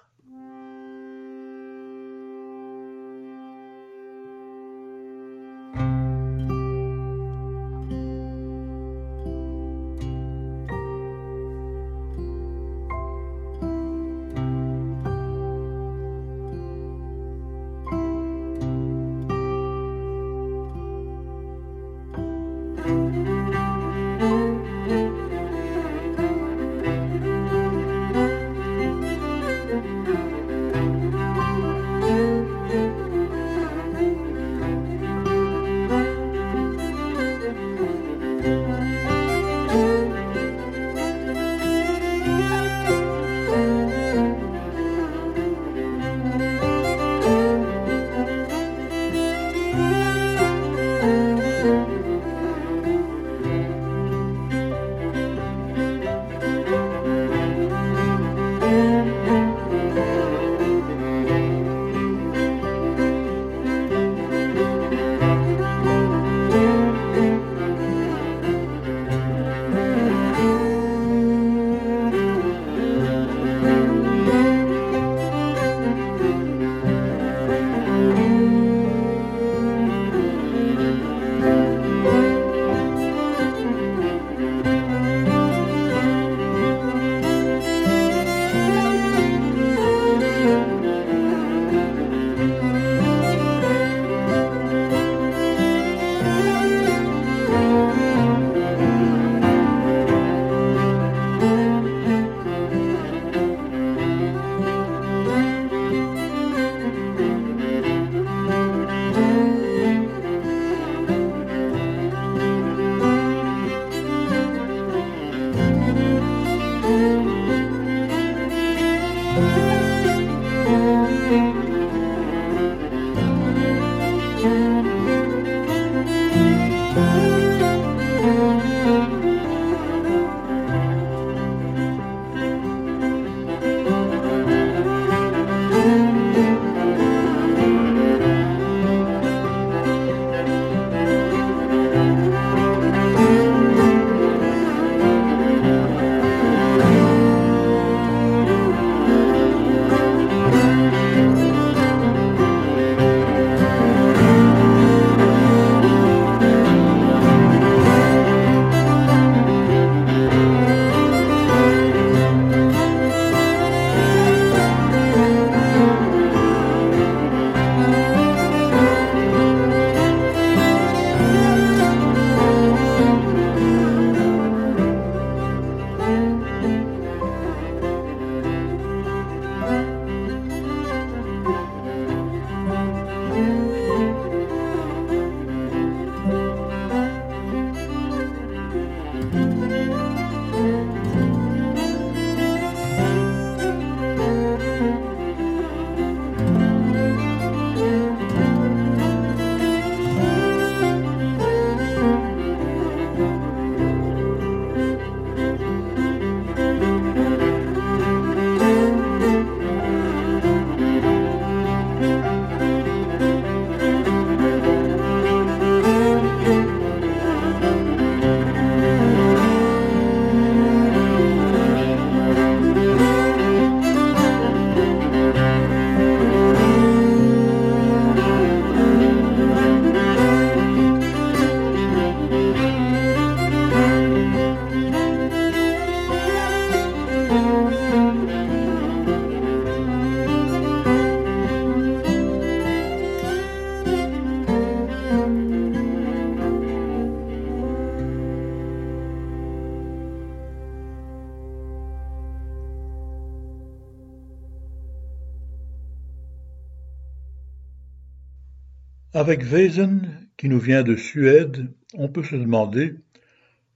Avec 259.20 259.42
Wesen, 259.42 260.28
qui 260.38 260.48
nous 260.48 260.58
vient 260.58 260.82
de 260.82 260.96
Suède, 260.96 261.70
on 261.92 262.08
peut 262.08 262.22
se 262.22 262.36
demander, 262.36 262.94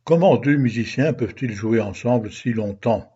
Comment 0.02 0.38
deux 0.38 0.56
musiciens 0.56 1.12
peuvent-ils 1.12 1.52
jouer 1.52 1.82
ensemble 1.82 2.32
si 2.32 2.54
longtemps 2.54 3.14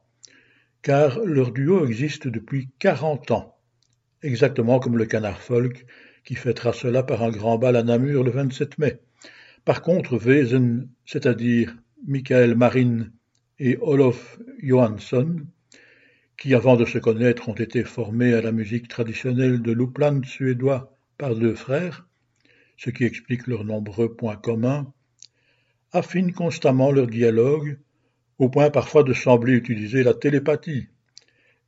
Car 0.82 1.20
leur 1.20 1.52
duo 1.52 1.86
existe 1.86 2.28
depuis 2.28 2.68
40 2.80 3.30
ans, 3.30 3.56
exactement 4.22 4.78
comme 4.78 4.98
le 4.98 5.06
canard 5.06 5.40
folk 5.40 5.86
qui 6.22 6.34
fêtera 6.34 6.74
cela 6.74 7.02
par 7.02 7.22
un 7.22 7.30
grand 7.30 7.56
bal 7.56 7.76
à 7.76 7.82
Namur 7.82 8.24
le 8.24 8.30
27 8.30 8.76
mai. 8.76 9.00
Par 9.64 9.80
contre, 9.80 10.18
Wesen, 10.18 10.86
c'est-à-dire 11.06 11.74
Michael 12.06 12.56
Marin 12.56 13.06
et 13.58 13.78
Olof 13.80 14.38
Johansson, 14.62 15.36
qui 16.36 16.54
avant 16.54 16.76
de 16.76 16.84
se 16.84 16.98
connaître 16.98 17.48
ont 17.48 17.54
été 17.54 17.84
formés 17.84 18.34
à 18.34 18.42
la 18.42 18.52
musique 18.52 18.88
traditionnelle 18.88 19.62
de 19.62 19.72
l'Upland 19.72 20.22
suédois 20.26 20.94
par 21.16 21.34
deux 21.34 21.54
frères, 21.54 22.04
ce 22.78 22.90
qui 22.90 23.04
explique 23.04 23.46
leurs 23.48 23.64
nombreux 23.64 24.14
points 24.14 24.36
communs, 24.36 24.90
affinent 25.92 26.32
constamment 26.32 26.92
leur 26.92 27.08
dialogue, 27.08 27.78
au 28.38 28.48
point 28.48 28.70
parfois 28.70 29.02
de 29.02 29.12
sembler 29.12 29.52
utiliser 29.52 30.02
la 30.04 30.14
télépathie, 30.14 30.86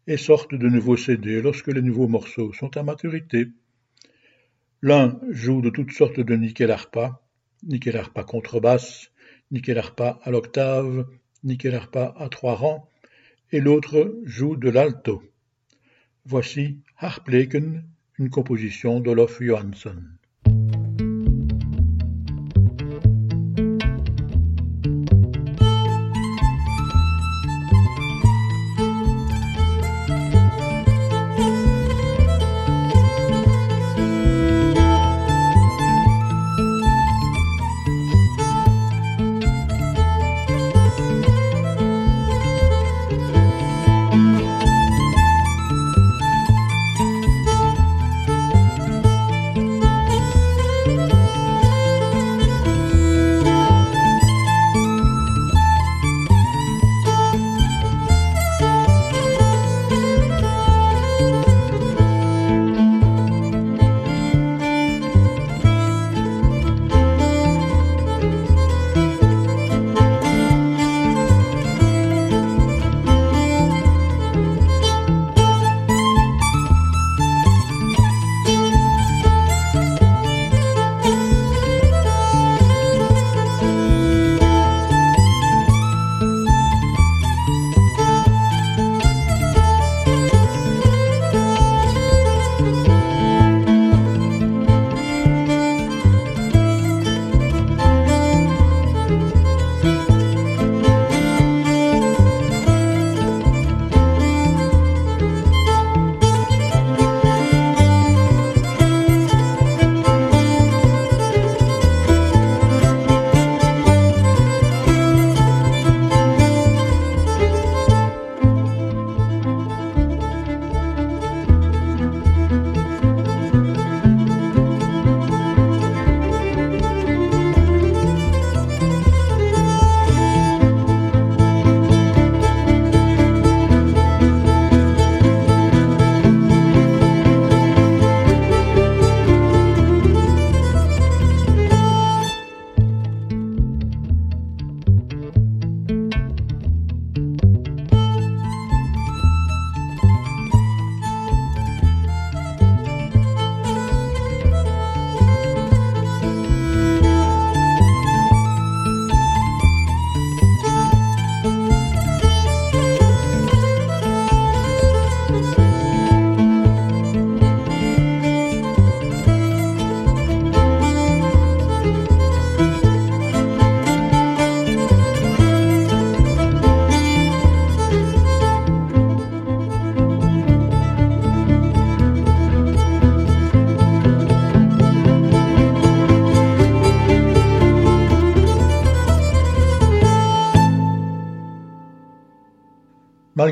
et 0.07 0.16
sortent 0.16 0.55
de 0.55 0.68
nouveaux 0.68 0.96
CD 0.96 1.42
lorsque 1.42 1.66
les 1.66 1.83
nouveaux 1.83 2.09
morceaux 2.09 2.53
sont 2.53 2.77
à 2.77 2.83
maturité. 2.83 3.49
L'un 4.83 5.20
joue 5.29 5.61
de 5.61 5.70
toutes 5.70 5.92
sortes 5.92 6.20
de 6.20 6.37
nickel 6.37 6.70
arpa, 6.70 7.20
nickel 7.64 7.96
arpa 7.96 8.23
contrebasse, 8.23 9.11
nickel 9.51 9.79
arpa 9.79 10.20
à 10.23 10.31
l'octave, 10.31 11.07
nickel 11.42 11.75
arpa 11.75 12.14
à 12.18 12.29
trois 12.29 12.55
rangs, 12.55 12.88
et 13.51 13.61
l'autre 13.61 14.16
joue 14.25 14.57
de 14.57 14.70
l'alto. 14.70 15.23
Voici 16.25 16.79
Harpleken, 16.99 17.85
une 18.18 18.31
composition 18.31 19.01
d'Olof 19.01 19.42
Johansson. 19.42 20.03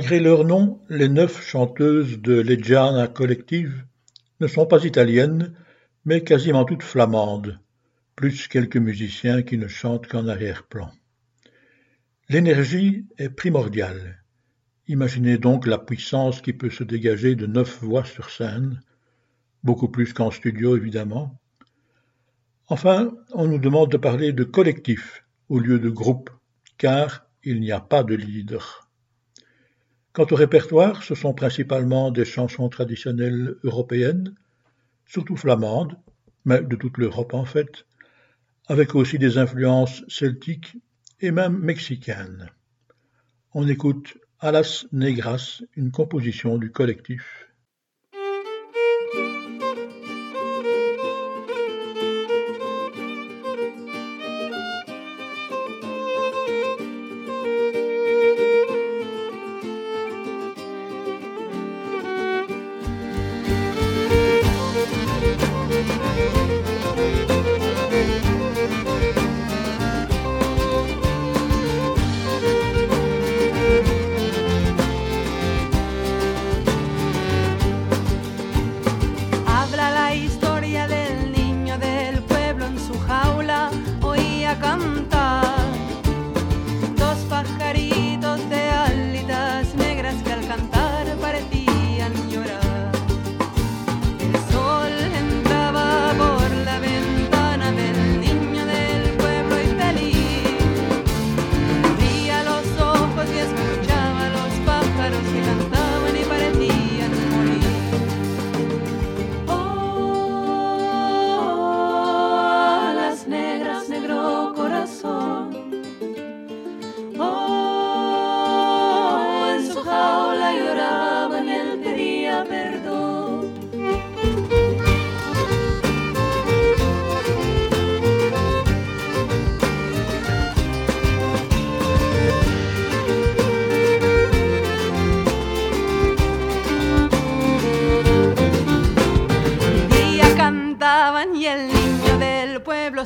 Malgré 0.09 0.25
leur 0.25 0.45
nom, 0.47 0.81
les 0.89 1.11
neuf 1.11 1.47
chanteuses 1.47 2.19
de 2.23 2.41
Legiana 2.41 3.09
Collective 3.09 3.85
ne 4.41 4.47
sont 4.47 4.65
pas 4.65 4.83
italiennes, 4.87 5.55
mais 6.07 6.25
quasiment 6.25 6.65
toutes 6.65 6.83
flamandes, 6.83 7.61
plus 8.17 8.49
quelques 8.49 8.79
musiciens 8.79 9.43
qui 9.43 9.59
ne 9.59 9.69
chantent 9.69 10.07
qu'en 10.07 10.27
arrière-plan. 10.27 10.91
L'énergie 12.31 13.05
est 13.19 13.29
primordiale. 13.29 14.25
Imaginez 14.87 15.37
donc 15.37 15.67
la 15.67 15.77
puissance 15.77 16.41
qui 16.41 16.55
peut 16.55 16.71
se 16.71 16.85
dégager 16.85 17.35
de 17.35 17.45
neuf 17.45 17.79
voix 17.83 18.07
sur 18.07 18.31
scène, 18.31 18.81
beaucoup 19.63 19.89
plus 19.89 20.15
qu'en 20.15 20.31
studio 20.31 20.75
évidemment. 20.75 21.39
Enfin, 22.69 23.13
on 23.35 23.47
nous 23.47 23.59
demande 23.59 23.93
de 23.93 23.99
parler 23.99 24.33
de 24.33 24.45
collectif 24.45 25.23
au 25.51 25.59
lieu 25.59 25.79
de 25.79 25.91
groupe, 25.91 26.31
car 26.79 27.27
il 27.45 27.61
n'y 27.61 27.73
a 27.73 27.81
pas 27.81 28.05
de 28.05 28.15
leader. 28.15 28.88
Quant 30.13 30.27
au 30.31 30.35
répertoire, 30.35 31.03
ce 31.03 31.15
sont 31.15 31.35
principalement 31.35 32.11
des 32.11 32.25
chansons 32.25 32.69
traditionnelles 32.69 33.57
européennes, 33.63 34.35
surtout 35.07 35.37
flamandes, 35.37 35.97
mais 36.45 36.63
de 36.63 36.77
toute 36.77 36.99
l'Europe 36.99 37.35
en 37.35 37.45
fait, 37.45 37.87
avec 38.67 38.95
aussi 38.95 39.19
des 39.19 39.39
influences 39.39 40.03
celtiques 40.09 40.77
et 41.21 41.31
même 41.31 41.59
mexicaines. 41.59 42.51
On 43.55 43.67
écoute 43.67 44.19
Alas 44.41 44.87
Negras, 44.93 45.63
une 45.77 45.91
composition 45.91 46.59
du 46.59 46.71
collectif. 46.71 47.48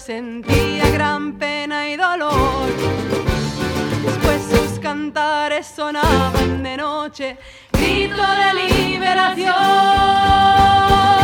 Sentía 0.04 0.90
gran 0.90 1.38
pena 1.38 1.88
y 1.88 1.96
dolor. 1.96 2.68
Después 4.04 4.42
sus 4.50 4.78
cantares 4.80 5.66
sonaban 5.66 6.62
de 6.62 6.76
noche, 6.76 7.38
grito 7.72 8.16
de 8.16 8.54
liberación. 8.64 11.21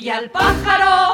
Y 0.00 0.08
al 0.08 0.30
pájaro 0.30 1.09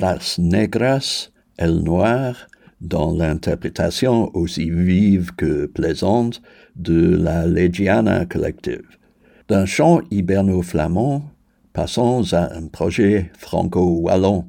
las 0.00 0.38
negras, 0.38 1.30
el 1.58 1.84
noir, 1.84 2.48
dans 2.80 3.12
l'interprétation 3.12 4.34
aussi 4.34 4.70
vive 4.70 5.32
que 5.36 5.66
plaisante 5.66 6.40
de 6.74 7.16
la 7.16 7.46
Legiana 7.46 8.24
collective. 8.24 8.96
D'un 9.48 9.66
chant 9.66 10.00
hiberno-flamand, 10.10 11.30
passons 11.74 12.32
à 12.32 12.56
un 12.56 12.68
projet 12.68 13.30
franco-wallon. 13.36 14.46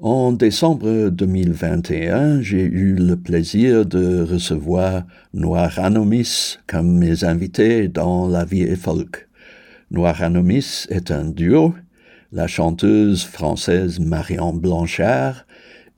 En 0.00 0.32
décembre 0.32 1.10
2021, 1.10 2.40
j'ai 2.40 2.64
eu 2.64 2.96
le 2.96 3.14
plaisir 3.16 3.86
de 3.86 4.22
recevoir 4.22 5.04
Noir 5.32 5.78
Anomis 5.78 6.58
comme 6.66 6.98
mes 6.98 7.22
invités 7.22 7.86
dans 7.86 8.26
La 8.26 8.44
Vie 8.44 8.62
et 8.62 8.74
Folk. 8.74 9.28
Noir 9.92 10.20
Anomis 10.22 10.86
est 10.88 11.12
un 11.12 11.26
duo 11.26 11.74
la 12.32 12.46
chanteuse 12.46 13.24
française 13.24 14.00
Marianne 14.00 14.58
Blanchard 14.58 15.46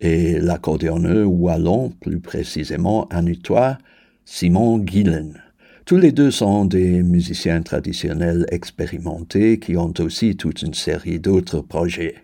et 0.01 0.41
l'accordéonneur 0.41 1.30
wallon, 1.30 1.91
plus 2.01 2.18
précisément 2.18 3.07
anutois, 3.09 3.78
Simon 4.24 4.78
Guillen. 4.78 5.41
Tous 5.85 5.97
les 5.97 6.11
deux 6.11 6.32
sont 6.32 6.64
des 6.64 7.03
musiciens 7.03 7.62
traditionnels 7.62 8.47
expérimentés 8.51 9.61
qui 9.61 9.76
ont 9.76 9.95
aussi 10.01 10.37
toute 10.37 10.62
une 10.62 10.74
série 10.74 11.20
d'autres 11.20 11.61
projets. 11.61 12.16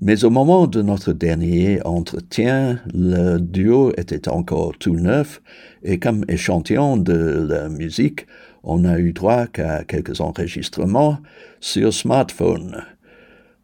Mais 0.00 0.24
au 0.24 0.30
moment 0.30 0.66
de 0.66 0.80
notre 0.82 1.12
dernier 1.12 1.80
entretien, 1.84 2.80
le 2.94 3.38
duo 3.38 3.92
était 3.98 4.28
encore 4.28 4.78
tout 4.78 4.94
neuf 4.94 5.42
et 5.82 5.98
comme 5.98 6.24
échantillon 6.28 6.96
de 6.96 7.46
la 7.48 7.68
musique, 7.68 8.26
on 8.62 8.80
n'a 8.80 8.98
eu 8.98 9.12
droit 9.12 9.46
qu'à 9.46 9.84
quelques 9.84 10.20
enregistrements 10.20 11.18
sur 11.60 11.92
smartphone. 11.92 12.82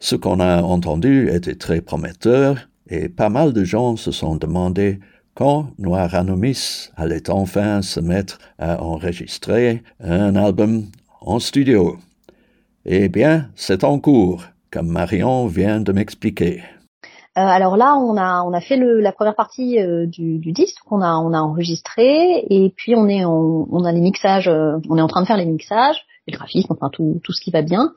Ce 0.02 0.16
qu'on 0.16 0.40
a 0.40 0.62
entendu 0.62 1.30
était 1.30 1.54
très 1.54 1.80
prometteur 1.80 2.56
et 2.90 3.08
pas 3.08 3.28
mal 3.28 3.52
de 3.52 3.62
gens 3.62 3.94
se 3.94 4.10
sont 4.10 4.34
demandé 4.34 4.98
quand 5.34 5.68
Noir 5.78 6.12
Anomis 6.16 6.90
allait 6.96 7.30
enfin 7.30 7.82
se 7.82 8.00
mettre 8.00 8.38
à 8.58 8.82
enregistrer 8.82 9.84
un 10.00 10.34
album 10.34 10.86
en 11.20 11.38
studio. 11.38 11.98
Eh 12.84 13.08
bien, 13.08 13.48
c'est 13.54 13.84
en 13.84 14.00
cours, 14.00 14.42
comme 14.72 14.88
Marion 14.88 15.46
vient 15.46 15.78
de 15.78 15.92
m'expliquer. 15.92 16.64
Euh, 17.38 17.40
alors 17.40 17.76
là, 17.76 17.96
on 17.96 18.16
a 18.16 18.42
on 18.42 18.52
a 18.52 18.60
fait 18.60 18.76
le, 18.76 18.98
la 18.98 19.12
première 19.12 19.36
partie 19.36 19.78
euh, 19.78 20.06
du, 20.06 20.38
du, 20.38 20.50
disque 20.50 20.80
qu'on 20.84 21.00
a 21.00 21.14
on 21.14 21.32
a 21.32 21.38
enregistré 21.38 22.44
et 22.50 22.74
puis 22.76 22.96
on 22.96 23.08
est 23.08 23.24
on, 23.24 23.68
on 23.70 23.84
a 23.84 23.92
les 23.92 24.00
mixages, 24.00 24.48
euh, 24.48 24.78
on 24.90 24.98
est 24.98 25.00
en 25.00 25.06
train 25.06 25.22
de 25.22 25.28
faire 25.28 25.36
les 25.36 25.46
mixages 25.46 26.04
le 26.26 26.36
graphisme, 26.36 26.72
enfin 26.72 26.90
tout, 26.90 27.20
tout 27.24 27.32
ce 27.32 27.42
qui 27.42 27.50
va 27.50 27.62
bien. 27.62 27.92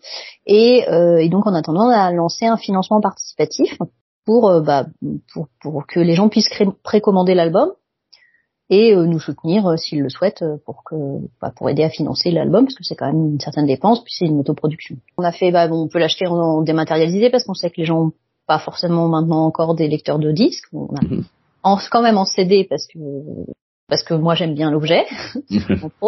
Et, 0.46 0.88
euh, 0.90 1.18
et 1.18 1.30
donc 1.30 1.48
en 1.48 1.54
attendant, 1.54 1.88
on 1.88 1.90
a 1.90 2.12
lancé 2.12 2.46
un 2.46 2.58
financement 2.58 3.02
participatif 3.02 3.78
pour, 4.26 4.50
euh, 4.50 4.62
bah, 4.62 4.88
pour, 5.34 5.48
pour 5.62 5.86
que 5.88 6.00
les 6.00 6.16
gens 6.16 6.30
puissent 6.30 6.50
précommander 6.84 7.36
l'album 7.36 7.72
et 8.70 8.94
euh, 8.94 9.06
nous 9.06 9.20
soutenir 9.20 9.68
euh, 9.68 9.78
s'ils 9.78 10.02
le 10.02 10.10
souhaitent 10.10 10.42
euh, 10.42 10.58
pour 10.66 10.84
que 10.84 10.96
bah, 11.40 11.52
pour 11.56 11.70
aider 11.70 11.84
à 11.84 11.90
financer 11.90 12.32
l'album 12.32 12.66
parce 12.66 12.76
que 12.76 12.84
c'est 12.84 12.96
quand 12.96 13.08
même 13.08 13.34
une 13.34 13.40
certaine 13.40 13.68
dépense 13.68 14.04
puis 14.04 14.14
c'est 14.18 14.26
une 14.26 14.40
autoproduction. 14.40 14.98
On 15.18 15.24
a 15.24 15.32
fait 15.32 15.52
bah, 15.52 15.68
on 15.72 15.88
peut 15.88 16.00
l'acheter 16.00 16.26
en, 16.28 16.62
dématérialisé 16.62 17.30
parce 17.30 17.44
qu'on 17.44 17.54
sait 17.54 17.70
que 17.70 17.78
les 17.78 17.86
gens 17.86 18.06
ont 18.06 18.12
pas 18.48 18.60
forcément 18.60 19.08
maintenant 19.08 19.46
encore 19.46 19.76
des 19.76 19.88
lecteurs 19.88 20.20
de 20.20 20.32
disques. 20.32 20.68
On 20.74 20.88
a 20.96 21.04
mhm. 21.04 21.24
en, 21.64 21.78
quand 21.92 22.02
même 22.02 22.18
en 22.18 22.26
CD 22.26 22.66
parce 22.68 22.88
que 22.88 23.00
parce 23.88 24.04
que 24.04 24.14
moi 24.14 24.36
j'aime 24.36 24.56
bien 24.56 24.72
l'objet 24.72 25.06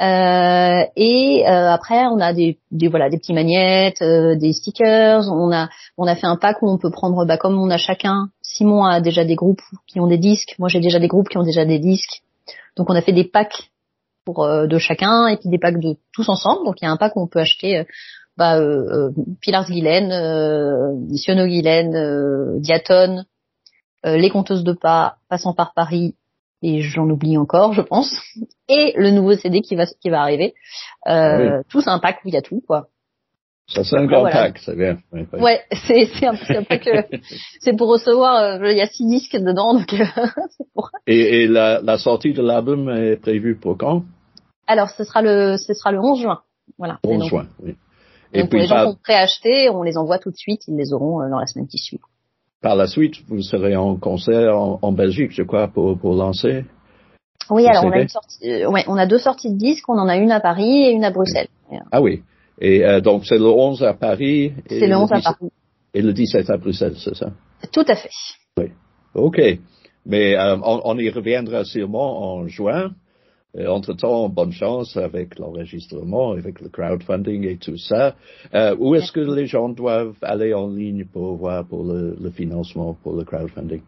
euh, 0.00 0.84
et 0.96 1.44
euh, 1.46 1.70
après 1.70 2.06
on 2.06 2.20
a 2.20 2.32
des, 2.32 2.58
des, 2.70 2.88
voilà 2.88 3.08
des 3.10 3.18
petits 3.18 3.32
magnettes 3.32 4.02
euh, 4.02 4.36
des 4.36 4.52
stickers. 4.52 5.30
On 5.30 5.52
a 5.52 5.68
on 5.96 6.06
a 6.06 6.16
fait 6.16 6.26
un 6.26 6.36
pack 6.36 6.62
où 6.62 6.70
on 6.70 6.78
peut 6.78 6.90
prendre 6.90 7.24
bah 7.24 7.36
comme 7.36 7.58
on 7.58 7.70
a 7.70 7.78
chacun 7.78 8.28
Simon 8.42 8.84
a 8.84 9.00
déjà 9.00 9.24
des 9.24 9.36
groupes 9.36 9.62
qui 9.86 10.00
ont 10.00 10.06
des 10.06 10.18
disques 10.18 10.54
moi 10.58 10.68
j'ai 10.68 10.80
déjà 10.80 10.98
des 10.98 11.08
groupes 11.08 11.28
qui 11.28 11.38
ont 11.38 11.44
déjà 11.44 11.64
des 11.64 11.78
disques. 11.78 12.22
Donc 12.76 12.90
on 12.90 12.94
a 12.94 13.02
fait 13.02 13.12
des 13.12 13.24
packs 13.24 13.70
pour 14.24 14.44
euh, 14.44 14.66
de 14.66 14.78
chacun 14.78 15.26
et 15.26 15.36
puis 15.36 15.48
des 15.48 15.58
packs 15.58 15.80
de 15.80 15.96
tous 16.12 16.28
ensemble. 16.28 16.64
Donc 16.64 16.76
il 16.80 16.84
y 16.84 16.88
a 16.88 16.90
un 16.90 16.96
pack 16.96 17.16
où 17.16 17.22
on 17.22 17.26
peut 17.26 17.40
acheter 17.40 17.78
euh, 17.78 17.84
bah, 18.36 18.58
euh, 18.58 19.10
Pilars 19.40 19.66
Guylaine, 19.66 20.12
euh, 20.12 20.94
Siono 21.14 21.46
Guylaine, 21.46 22.60
Diaton, 22.60 23.24
les 24.04 24.30
conteuses 24.30 24.64
de 24.64 24.72
pas, 24.72 25.16
passant 25.28 25.52
par 25.52 25.74
Paris, 25.74 26.14
et 26.62 26.80
j'en 26.82 27.08
oublie 27.08 27.36
encore, 27.38 27.72
je 27.72 27.82
pense. 27.82 28.10
Et 28.68 28.92
le 28.96 29.10
nouveau 29.10 29.34
CD 29.34 29.60
qui 29.60 29.74
va 29.76 29.86
qui 29.86 30.10
va 30.10 30.20
arriver. 30.20 30.54
Euh, 31.08 31.62
Tout 31.70 31.82
un 31.86 31.98
pack 31.98 32.18
où 32.24 32.28
il 32.28 32.34
y 32.34 32.36
a 32.36 32.42
tout, 32.42 32.62
quoi. 32.66 32.88
Ça 33.68 33.84
c'est 33.84 33.96
un 33.96 34.06
grand 34.06 34.22
Voilà. 34.22 34.46
pack, 34.46 34.58
c'est 34.58 34.74
bien. 34.76 34.98
Oui, 35.12 35.26
oui. 35.32 35.40
Ouais, 35.40 35.62
c'est 35.86 36.06
c'est 36.18 36.26
un, 36.26 36.34
un 36.34 36.64
peu 36.64 36.76
que 36.78 36.90
c'est 37.60 37.76
pour 37.76 37.88
recevoir. 37.88 38.42
euh, 38.60 38.72
Il 38.72 38.76
y 38.76 38.80
a 38.80 38.88
six 38.88 39.06
disques 39.06 39.36
dedans, 39.36 39.74
donc 39.74 39.92
euh, 39.92 40.04
pour. 40.74 40.90
Et, 41.06 41.42
et 41.42 41.46
la, 41.46 41.80
la 41.80 41.96
sortie 41.98 42.32
de 42.32 42.42
l'album 42.42 42.88
est 42.90 43.16
prévue 43.16 43.56
pour 43.56 43.78
quand? 43.78 44.02
Alors, 44.66 44.90
ce 44.90 45.04
sera 45.04 45.22
le 45.22 45.56
ce 45.56 45.72
sera 45.74 45.92
le 45.92 46.00
11 46.00 46.20
juin. 46.20 46.40
Voilà. 46.78 46.98
Et 47.04 47.08
11 47.08 47.18
donc, 47.20 47.28
juin, 47.28 47.46
oui. 47.62 47.76
Et 48.32 48.40
donc, 48.42 48.50
puis 48.50 48.60
les 48.60 48.66
gens 48.66 48.74
par, 48.76 48.84
qui 48.84 48.90
ont 48.90 48.98
préacheté, 49.02 49.70
on 49.70 49.82
les 49.82 49.96
envoie 49.96 50.18
tout 50.18 50.30
de 50.30 50.36
suite. 50.36 50.62
Ils 50.68 50.76
les 50.76 50.92
auront 50.92 51.20
euh, 51.22 51.28
dans 51.30 51.38
la 51.38 51.46
semaine 51.46 51.66
qui 51.68 51.78
suit. 51.78 52.00
Par 52.62 52.76
la 52.76 52.86
suite, 52.86 53.14
vous 53.28 53.42
serez 53.42 53.76
en 53.76 53.96
concert 53.96 54.56
en, 54.58 54.78
en 54.82 54.92
Belgique, 54.92 55.32
je 55.32 55.42
crois, 55.42 55.68
pour, 55.68 55.98
pour 55.98 56.14
lancer. 56.14 56.64
Oui, 57.48 57.66
alors 57.66 57.84
on 57.84 57.90
a 57.90 58.00
une 58.02 58.08
sortie. 58.08 58.38
euh, 58.44 58.70
ouais, 58.70 58.84
on 58.86 58.96
a 58.96 59.06
deux 59.06 59.18
sorties 59.18 59.50
de 59.50 59.58
disques. 59.58 59.88
On 59.88 59.98
en 59.98 60.08
a 60.08 60.16
une 60.16 60.30
à 60.30 60.40
Paris 60.40 60.84
et 60.86 60.90
une 60.92 61.04
à 61.04 61.10
Bruxelles. 61.10 61.48
Ah 61.90 62.00
oui. 62.00 62.22
Et 62.60 62.84
euh, 62.84 63.00
donc 63.00 63.24
c'est 63.26 63.38
le 63.38 63.46
11 63.48 63.82
à 63.82 63.94
Paris. 63.94 64.52
C'est 64.68 64.86
le 64.86 64.96
11 64.96 65.10
à 65.12 65.16
17 65.16 65.24
Paris. 65.24 65.50
Et 65.94 66.02
le 66.02 66.12
17 66.12 66.50
à 66.50 66.56
Bruxelles, 66.58 66.94
c'est 66.98 67.16
ça? 67.16 67.30
Tout 67.72 67.84
à 67.88 67.96
fait. 67.96 68.10
OK. 69.14 69.40
Mais 70.06 70.36
euh, 70.36 70.56
on, 70.62 70.80
on 70.84 70.98
y 70.98 71.10
reviendra 71.10 71.64
sûrement 71.64 72.34
en 72.36 72.46
juin. 72.46 72.92
Et 73.58 73.66
Entre-temps, 73.66 74.28
bonne 74.28 74.52
chance 74.52 74.96
avec 74.96 75.38
l'enregistrement, 75.38 76.32
avec 76.32 76.60
le 76.60 76.68
crowdfunding 76.68 77.44
et 77.48 77.56
tout 77.56 77.76
ça. 77.76 78.14
Euh, 78.54 78.76
où 78.78 78.94
est-ce 78.94 79.10
que 79.10 79.20
les 79.20 79.46
gens 79.46 79.68
doivent 79.68 80.14
aller 80.22 80.54
en 80.54 80.68
ligne 80.68 81.04
pour 81.04 81.34
voir 81.36 81.64
pour 81.64 81.84
le, 81.84 82.16
le 82.20 82.30
financement, 82.30 82.96
pour 83.02 83.16
le 83.16 83.24
crowdfunding? 83.24 83.80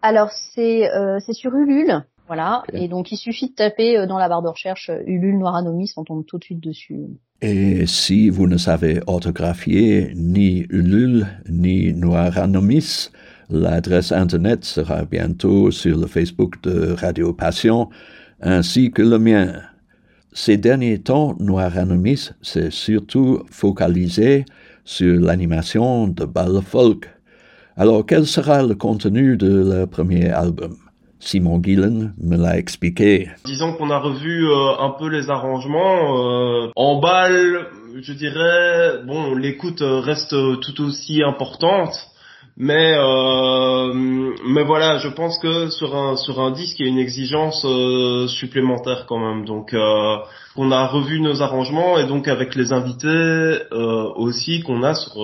Alors 0.00 0.30
c'est 0.54 0.90
euh, 0.90 1.18
c'est 1.24 1.32
sur 1.32 1.54
Ulule, 1.54 2.04
voilà. 2.26 2.62
Et 2.74 2.88
donc 2.88 3.10
il 3.10 3.16
suffit 3.16 3.48
de 3.48 3.54
taper 3.54 3.96
euh, 3.96 4.06
dans 4.06 4.18
la 4.18 4.28
barre 4.28 4.42
de 4.42 4.48
recherche 4.48 4.90
euh, 4.90 5.00
Ulule 5.06 5.38
Noir 5.38 5.56
Anomis, 5.56 5.92
on 5.96 6.04
tombe 6.04 6.26
tout 6.26 6.38
de 6.38 6.44
suite 6.44 6.60
dessus. 6.60 7.00
Et 7.40 7.86
si 7.86 8.28
vous 8.28 8.46
ne 8.46 8.58
savez 8.58 9.00
orthographier 9.06 10.12
ni 10.14 10.66
Ulule 10.70 11.26
ni 11.48 11.92
Noiranomis, 11.92 13.10
l'adresse 13.48 14.12
internet 14.12 14.64
sera 14.64 15.04
bientôt 15.04 15.70
sur 15.70 15.98
le 15.98 16.06
Facebook 16.06 16.62
de 16.62 16.92
Radio 16.92 17.32
Passion 17.32 17.88
ainsi 18.44 18.92
que 18.92 19.02
le 19.02 19.18
mien. 19.18 19.54
Ces 20.32 20.56
derniers 20.56 20.98
temps, 20.98 21.34
Noiranomis 21.40 22.30
s'est 22.42 22.70
surtout 22.70 23.42
focalisé 23.50 24.44
sur 24.84 25.20
l'animation 25.20 26.08
de 26.08 26.24
bal 26.24 26.60
folk. 26.62 27.08
Alors, 27.76 28.04
quel 28.06 28.26
sera 28.26 28.62
le 28.62 28.74
contenu 28.74 29.36
de 29.36 29.70
leur 29.70 29.88
premier 29.88 30.30
album? 30.30 30.76
Simon 31.18 31.60
Gillen 31.62 32.12
me 32.22 32.36
l'a 32.36 32.58
expliqué. 32.58 33.30
Disons 33.46 33.72
qu'on 33.72 33.90
a 33.90 33.98
revu 33.98 34.46
euh, 34.46 34.78
un 34.78 34.90
peu 34.90 35.08
les 35.08 35.30
arrangements. 35.30 36.18
euh, 36.18 36.70
en 36.76 37.00
balle, 37.00 37.66
je 38.00 38.12
dirais, 38.12 39.02
bon, 39.06 39.34
l'écoute 39.34 39.80
euh, 39.80 40.00
reste 40.00 40.36
tout 40.60 40.82
aussi 40.82 41.22
importante. 41.22 41.94
Mais 42.56 42.94
euh, 42.96 43.92
mais 44.46 44.62
voilà, 44.62 44.98
je 44.98 45.08
pense 45.08 45.38
que 45.38 45.70
sur 45.70 45.96
un 45.96 46.16
sur 46.16 46.40
un 46.40 46.52
disque, 46.52 46.78
il 46.78 46.86
y 46.86 46.88
a 46.88 46.92
une 46.92 46.98
exigence 46.98 47.64
euh, 47.64 48.28
supplémentaire 48.28 49.06
quand 49.08 49.18
même. 49.18 49.44
Donc 49.44 49.74
euh, 49.74 50.16
on 50.56 50.70
a 50.70 50.86
revu 50.86 51.20
nos 51.20 51.42
arrangements 51.42 51.98
et 51.98 52.06
donc 52.06 52.28
avec 52.28 52.54
les 52.54 52.72
invités 52.72 53.58
aussi 54.16 54.62
qu'on 54.62 54.84
a 54.84 54.94
sur 54.94 55.14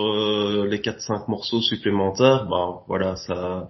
les 0.68 0.78
4-5 0.78 1.28
morceaux 1.28 1.60
supplémentaires, 1.60 2.46
ben 2.50 2.80
voilà, 2.88 3.14
ça 3.14 3.68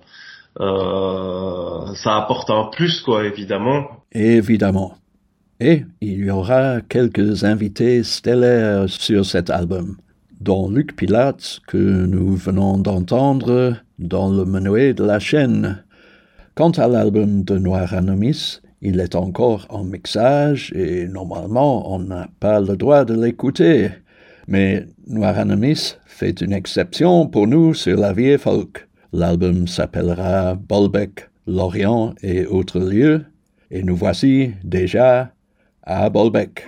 euh, 0.59 1.95
ça 1.95 2.17
apporte 2.17 2.51
un 2.51 2.71
plus 2.73 3.01
quoi 3.01 3.25
évidemment. 3.25 3.87
Évidemment. 4.13 4.95
Et 5.61 5.85
il 6.01 6.25
y 6.25 6.31
aura 6.31 6.81
quelques 6.81 7.45
invités 7.45 8.03
stellaires 8.03 8.89
sur 8.89 9.25
cet 9.25 9.51
album, 9.51 9.97
dont 10.41 10.71
Luc 10.71 10.97
Pilates, 10.97 11.61
que 11.67 11.77
nous 11.77 12.35
venons 12.35 12.79
d'entendre 12.79 13.77
dans 13.99 14.31
le 14.31 14.45
menuet 14.45 14.95
de 14.95 15.05
la 15.05 15.19
chaîne. 15.19 15.85
Quant 16.55 16.71
à 16.71 16.89
l'album 16.89 17.45
de 17.45 17.59
Noir 17.59 17.93
Anomis, 17.95 18.61
il 18.83 19.01
est 19.01 19.15
encore 19.15 19.67
en 19.69 19.85
mixage 19.85 20.73
et 20.75 21.07
normalement 21.07 21.93
on 21.95 21.99
n'a 21.99 22.29
pas 22.41 22.61
le 22.61 22.77
droit 22.77 23.05
de 23.05 23.15
l'écouter. 23.15 23.91
Mais 24.49 24.87
Noir 25.07 25.39
Anomis 25.39 25.97
fait 26.07 26.41
une 26.41 26.53
exception 26.53 27.27
pour 27.27 27.47
nous 27.47 27.75
sur 27.75 27.99
la 27.99 28.13
vieille 28.13 28.39
folk. 28.39 28.89
L'album 29.13 29.69
s'appellera 29.69 30.55
Bolbec, 30.55 31.29
Lorient 31.47 32.15
et 32.23 32.47
autres 32.47 32.81
lieux. 32.81 33.25
Et 33.71 33.83
nous 33.83 33.97
voici 33.97 34.53
déjà 34.65 35.33
à 35.83 36.09
Bolbec. 36.09 36.65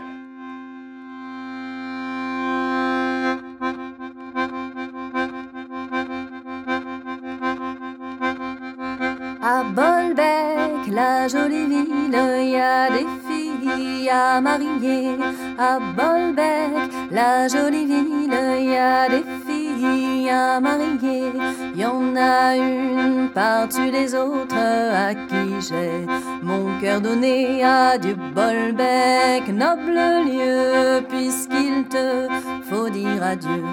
À 14.12 14.40
marier. 14.40 15.16
À 15.58 15.78
Bolbec, 15.78 16.92
la 17.10 17.48
jolie 17.48 17.86
ville, 17.86 18.38
y 18.70 18.76
a 18.76 19.08
des 19.08 19.24
filles 19.46 19.51
à 19.84 20.60
marier. 20.60 21.32
Y 21.74 21.84
en 21.84 22.16
a 22.16 22.56
une 22.56 23.30
par-dessus 23.30 23.90
les 23.90 24.14
autres 24.14 24.56
à 24.56 25.14
qui 25.14 25.60
j'ai 25.60 26.06
mon 26.42 26.78
cœur 26.80 27.00
donné. 27.00 27.64
Adieu 27.64 28.16
Bolbec, 28.34 29.48
noble 29.52 29.98
lieu, 30.26 31.02
puisqu'il 31.08 31.84
te 31.88 32.28
faut 32.68 32.88
dire 32.88 33.22
adieu. 33.22 33.64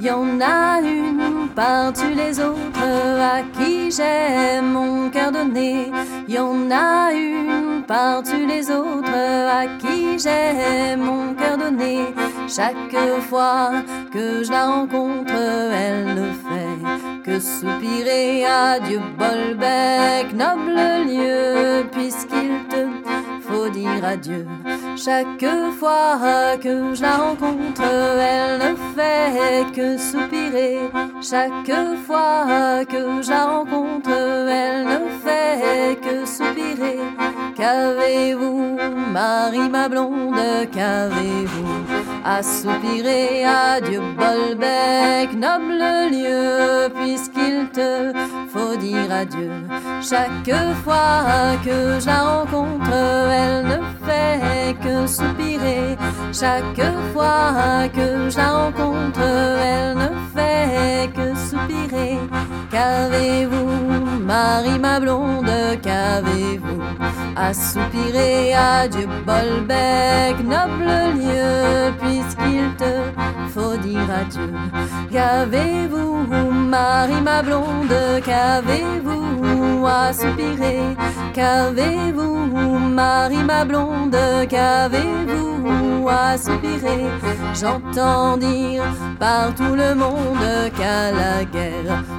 Y 0.00 0.10
en 0.10 0.40
a 0.40 0.80
une 0.80 1.48
par-dessus 1.54 2.14
les 2.14 2.40
autres 2.40 3.20
à 3.20 3.42
qui 3.56 3.90
j'ai 3.90 4.60
mon 4.62 5.10
cœur 5.10 5.32
donné. 5.32 5.92
Y 6.28 6.38
en 6.38 6.70
a 6.70 7.12
une 7.12 7.82
par-dessus 7.86 8.46
les 8.46 8.70
autres 8.70 9.10
à 9.12 9.66
qui 9.78 10.18
j'ai 10.18 10.96
mon 10.96 11.34
cœur 11.34 11.58
donné. 11.58 12.14
Chaque 12.48 12.96
fois 13.28 13.70
que 14.12 14.42
je 14.44 14.50
la 14.50 14.66
rencontre, 14.68 15.32
elle 15.72 16.14
ne 16.14 16.32
fait 16.32 17.22
que 17.24 17.38
soupirer. 17.38 18.44
Adieu 18.44 19.00
Bolbec, 19.18 20.32
noble 20.34 20.78
lieu, 21.06 21.84
puisqu'il 21.92 22.66
faut 23.62 23.70
dire 23.70 24.04
adieu. 24.04 24.46
Chaque 24.96 25.46
fois 25.78 26.56
que 26.60 26.94
je 26.94 27.02
la 27.02 27.16
rencontre, 27.16 27.82
elle 27.82 28.58
ne 28.58 28.76
fait 28.94 29.72
que 29.72 29.98
soupirer. 29.98 30.80
Chaque 31.20 31.72
fois 32.06 32.84
que 32.84 33.22
je 33.22 33.30
la 33.30 33.44
rencontre, 33.46 34.10
elle 34.10 34.84
ne 34.84 35.00
fait 35.24 35.98
que 36.00 36.26
soupirer. 36.26 36.98
Qu'avez-vous, 37.56 38.78
Marie 39.12 39.68
ma 39.68 39.88
blonde, 39.88 40.36
qu'avez-vous 40.72 41.78
à 42.24 42.42
soupirer? 42.42 43.44
Adieu 43.44 44.00
Bolbec, 44.18 45.34
noble 45.36 45.84
lieu, 46.10 46.88
puisqu'il 47.00 47.68
te 47.72 48.12
faut 48.48 48.76
dire 48.76 49.12
adieu. 49.12 49.50
Chaque 50.00 50.56
fois 50.84 51.56
que 51.64 52.00
je 52.00 52.06
la 52.06 52.22
rencontre, 52.22 52.90
elle 52.92 53.51
ne 53.62 53.78
fait 54.06 54.74
que 54.82 55.06
soupirer. 55.06 55.96
Chaque 56.32 56.84
fois 57.12 57.88
que 57.92 58.30
je 58.30 58.36
la 58.36 58.50
rencontre, 58.52 59.20
elle 59.20 59.96
ne 59.96 60.10
fait 60.34 61.10
que 61.14 61.26
soupirer. 61.34 61.41
Qu'avez-vous, 62.70 64.20
Marie 64.24 64.78
ma 64.78 64.98
blonde, 64.98 65.50
qu'avez-vous 65.82 66.82
à 67.36 67.52
soupirer 67.52 68.54
Adieu 68.54 69.06
Bolbec, 69.26 70.42
noble 70.42 71.18
lieu, 71.18 71.92
puisqu'il 72.00 72.74
te 72.78 72.92
faut 73.50 73.76
dire 73.76 74.08
adieu. 74.10 74.54
Qu'avez-vous, 75.10 76.26
Marie 76.50 77.20
ma 77.20 77.42
blonde, 77.42 77.94
qu'avez-vous 78.24 79.86
à 79.86 80.12
soupirer? 80.12 80.96
Qu'avez-vous, 81.34 82.78
Marie 82.78 83.44
ma 83.44 83.64
blonde, 83.66 84.16
qu'avez-vous 84.48 86.08
à 86.08 86.38
soupirer? 86.38 87.06
J'entends 87.54 88.36
dire 88.38 88.82
par 89.18 89.54
tout 89.54 89.74
le 89.74 89.94
monde 89.94 90.70
qu'à 90.76 91.12
la 91.12 91.44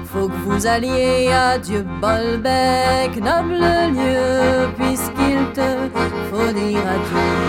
faut 0.06 0.28
que 0.28 0.36
vous 0.46 0.68
alliez 0.68 1.32
adieu 1.32 1.86
Bolbec, 2.02 3.16
noble 3.22 3.64
lieu, 3.94 4.70
puisqu'il 4.78 5.52
te 5.54 5.90
faut 6.30 6.52
dire 6.52 6.80
adieu. 6.80 7.43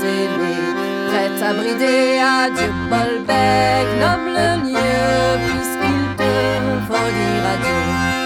Sont 0.00 0.06
scellés 0.06 0.80
prête 1.08 1.42
à 1.42 1.52
brider 1.52 2.18
à 2.18 2.50
Dieu 2.50 2.70
Bolbec, 2.88 3.86
noble 4.00 4.38
lieu, 4.64 5.38
puisqu'il 5.46 6.02
te 6.16 6.32
faut 6.88 7.10
dire 7.18 7.44
adieu. 7.52 7.84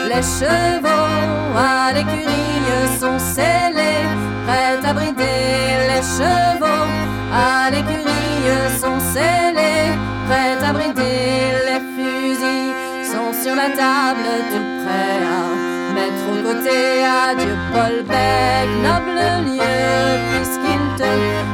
Les 0.09 0.23
chevaux 0.23 1.11
à 1.57 1.93
l'écurie 1.93 3.01
sont 3.01 3.19
scellés, 3.19 4.07
prêts 4.47 4.89
à 4.89 4.93
brider. 4.93 5.71
Les 5.91 6.03
chevaux 6.19 6.89
à 7.33 7.71
l'écurie 7.71 8.79
sont 8.81 9.01
scellés, 9.13 9.91
prêts 10.29 10.65
à 10.69 10.73
brider. 10.73 11.49
Les 11.69 11.83
fusils 11.95 12.75
sont 13.13 13.33
sur 13.43 13.55
la 13.55 13.71
table, 13.71 14.29
tout 14.51 14.67
prêts 14.85 15.23
à 15.37 15.95
mettre 15.95 16.25
au 16.33 16.37
côté 16.47 17.05
à 17.05 17.35
Dieu 17.35 17.57
Bolbec, 17.73 18.69
noble 18.83 19.21
lieu, 19.47 19.85
puisqu'il 20.31 20.83
te 20.99 21.54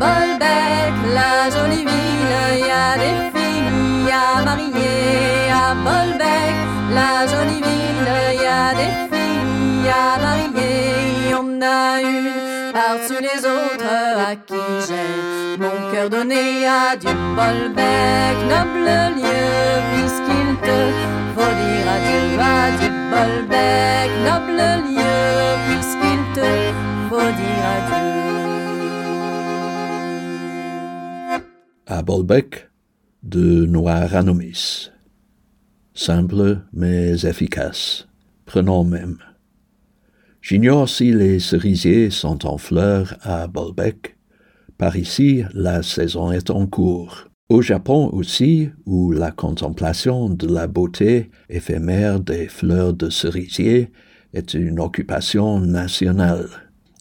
Bolbec, 0.00 0.94
la 1.14 1.50
jolie 1.54 1.84
ville, 1.84 2.66
y 2.66 2.70
a 2.70 2.96
des 3.02 3.18
filles 3.34 4.12
à 4.12 4.42
marier. 4.42 5.50
À 5.52 5.74
Bolbec, 5.74 6.56
la 6.94 7.26
jolie 7.26 7.62
ville, 7.68 8.40
y 8.42 8.46
a 8.46 8.74
des 8.80 8.94
filles 9.10 9.90
à 9.90 10.18
marier. 10.26 11.34
On 11.40 11.60
a 11.62 12.00
une 12.00 12.72
par-dessus 12.72 13.20
les 13.20 13.40
autres 13.44 13.92
à 14.30 14.36
qui 14.36 14.64
j'ai 14.86 15.58
mon 15.58 15.92
cœur 15.92 16.08
donné 16.10 16.66
à 16.66 16.96
Dieu 16.96 17.10
Bolbec, 17.36 18.36
noble 18.48 18.90
lieu, 19.18 19.48
puisqu'il 19.92 20.50
te 20.66 20.78
faut 21.34 21.54
dire 21.60 21.86
adieu 21.96 22.40
à 22.40 22.70
Dieu 22.78 22.90
Bolbec, 23.10 24.10
noble 24.28 24.62
lieu, 24.88 25.18
puisqu'il 25.66 26.22
te 26.34 26.50
faut 27.08 27.30
dire 27.40 27.64
adieu. 27.76 28.37
À 31.90 32.02
Bolbec, 32.02 32.68
de 33.22 33.64
Noir. 33.64 34.10
Simple 35.94 36.60
mais 36.74 37.24
efficace. 37.24 38.06
Prenons 38.44 38.84
même. 38.84 39.16
J'ignore 40.42 40.86
si 40.86 41.12
les 41.12 41.40
cerisiers 41.40 42.10
sont 42.10 42.44
en 42.44 42.58
fleurs 42.58 43.16
à 43.22 43.46
Bolbec. 43.46 44.18
Par 44.76 44.96
ici, 44.96 45.44
la 45.54 45.82
saison 45.82 46.30
est 46.30 46.50
en 46.50 46.66
cours. 46.66 47.24
Au 47.48 47.62
Japon 47.62 48.10
aussi, 48.12 48.68
où 48.84 49.10
la 49.10 49.30
contemplation 49.30 50.28
de 50.28 50.46
la 50.46 50.66
beauté 50.66 51.30
éphémère 51.48 52.20
des 52.20 52.48
fleurs 52.48 52.92
de 52.92 53.08
cerisier 53.08 53.90
est 54.34 54.52
une 54.52 54.78
occupation 54.78 55.58
nationale. 55.58 56.50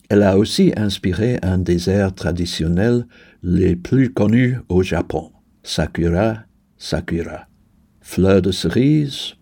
Elle 0.07 0.23
a 0.23 0.38
aussi 0.38 0.71
inspiré 0.77 1.39
un 1.41 1.57
des 1.57 1.89
airs 1.89 2.15
traditionnels 2.15 3.05
les 3.49 3.77
plus 3.77 4.11
connus 4.11 4.57
au 4.67 4.83
Japon, 4.83 5.31
Sakura, 5.63 6.39
Sakura. 6.77 7.47
Fleur 8.01 8.41
de 8.41 8.51
cerise, 8.51 9.35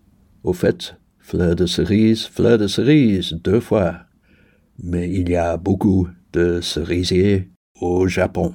au 0.44 0.52
fait, 0.52 0.96
fleur 1.18 1.56
de 1.56 1.66
cerise, 1.66 2.24
fleur 2.24 2.56
de 2.56 2.68
cerise, 2.68 3.32
deux 3.42 3.58
fois. 3.58 4.02
Mais 4.80 5.10
il 5.10 5.28
y 5.28 5.34
a 5.34 5.56
beaucoup 5.56 6.06
de 6.32 6.60
cerisiers 6.60 7.50
au 7.80 8.06
Japon. 8.06 8.54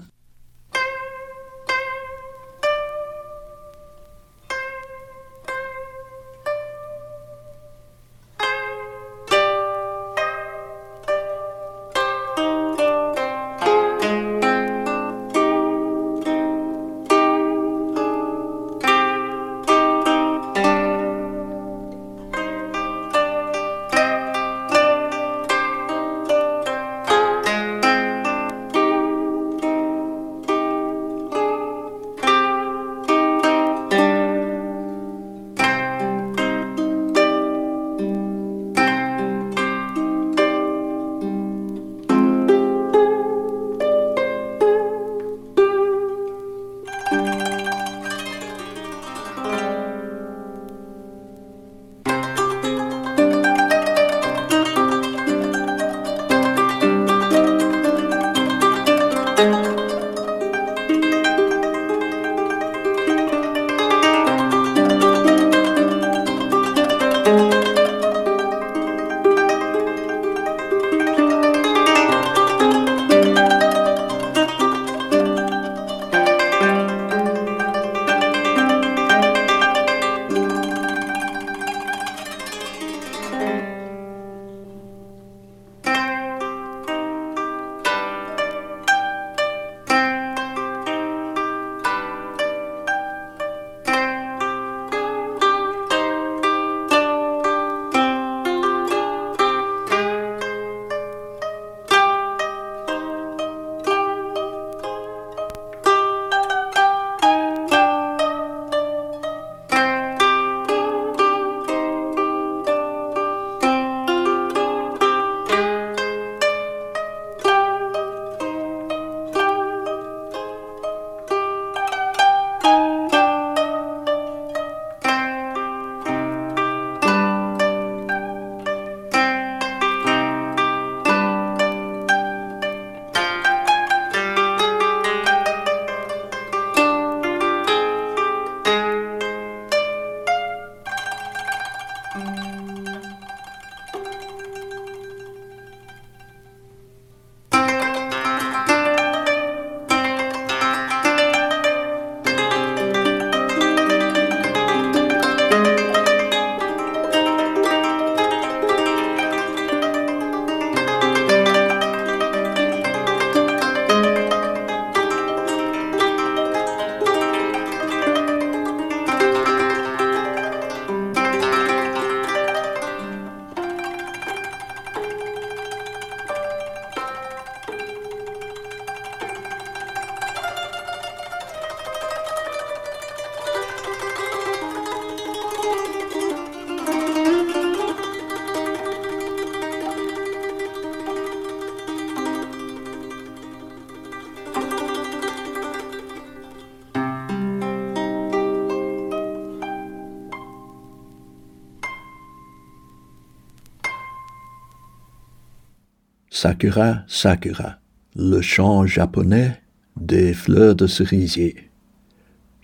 Sakura 206.42 207.04
Sakura, 207.08 207.78
le 208.16 208.42
chant 208.42 208.88
japonais 208.88 209.62
des 209.96 210.34
fleurs 210.34 210.74
de 210.74 210.88
cerisier, 210.88 211.70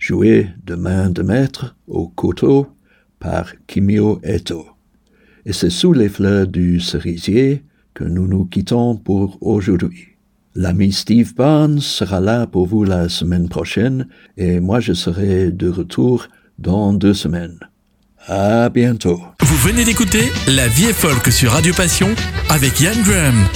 joué 0.00 0.48
de 0.66 0.74
main 0.74 1.10
de 1.10 1.22
maître 1.22 1.76
au 1.86 2.08
koto 2.08 2.66
par 3.20 3.52
Kimio 3.68 4.18
Eto. 4.24 4.66
Et 5.46 5.52
c'est 5.52 5.70
sous 5.70 5.92
les 5.92 6.08
fleurs 6.08 6.48
du 6.48 6.80
cerisier 6.80 7.62
que 7.94 8.02
nous 8.02 8.26
nous 8.26 8.46
quittons 8.46 8.96
pour 8.96 9.38
aujourd'hui. 9.42 10.16
L'ami 10.56 10.90
Steve 10.90 11.36
Barnes 11.36 11.78
sera 11.78 12.18
là 12.18 12.48
pour 12.48 12.66
vous 12.66 12.82
la 12.82 13.08
semaine 13.08 13.48
prochaine 13.48 14.08
et 14.36 14.58
moi 14.58 14.80
je 14.80 14.92
serai 14.92 15.52
de 15.52 15.68
retour 15.68 16.26
dans 16.58 16.92
deux 16.92 17.14
semaines. 17.14 17.60
À 18.28 18.68
bientôt. 18.68 19.22
Vous 19.40 19.56
venez 19.56 19.84
d'écouter 19.84 20.30
La 20.48 20.68
vie 20.68 20.84
est 20.84 20.92
folk 20.92 21.32
sur 21.32 21.52
Radio 21.52 21.72
Passion 21.72 22.14
avec 22.50 22.78
Yann 22.78 23.00
Graham. 23.02 23.48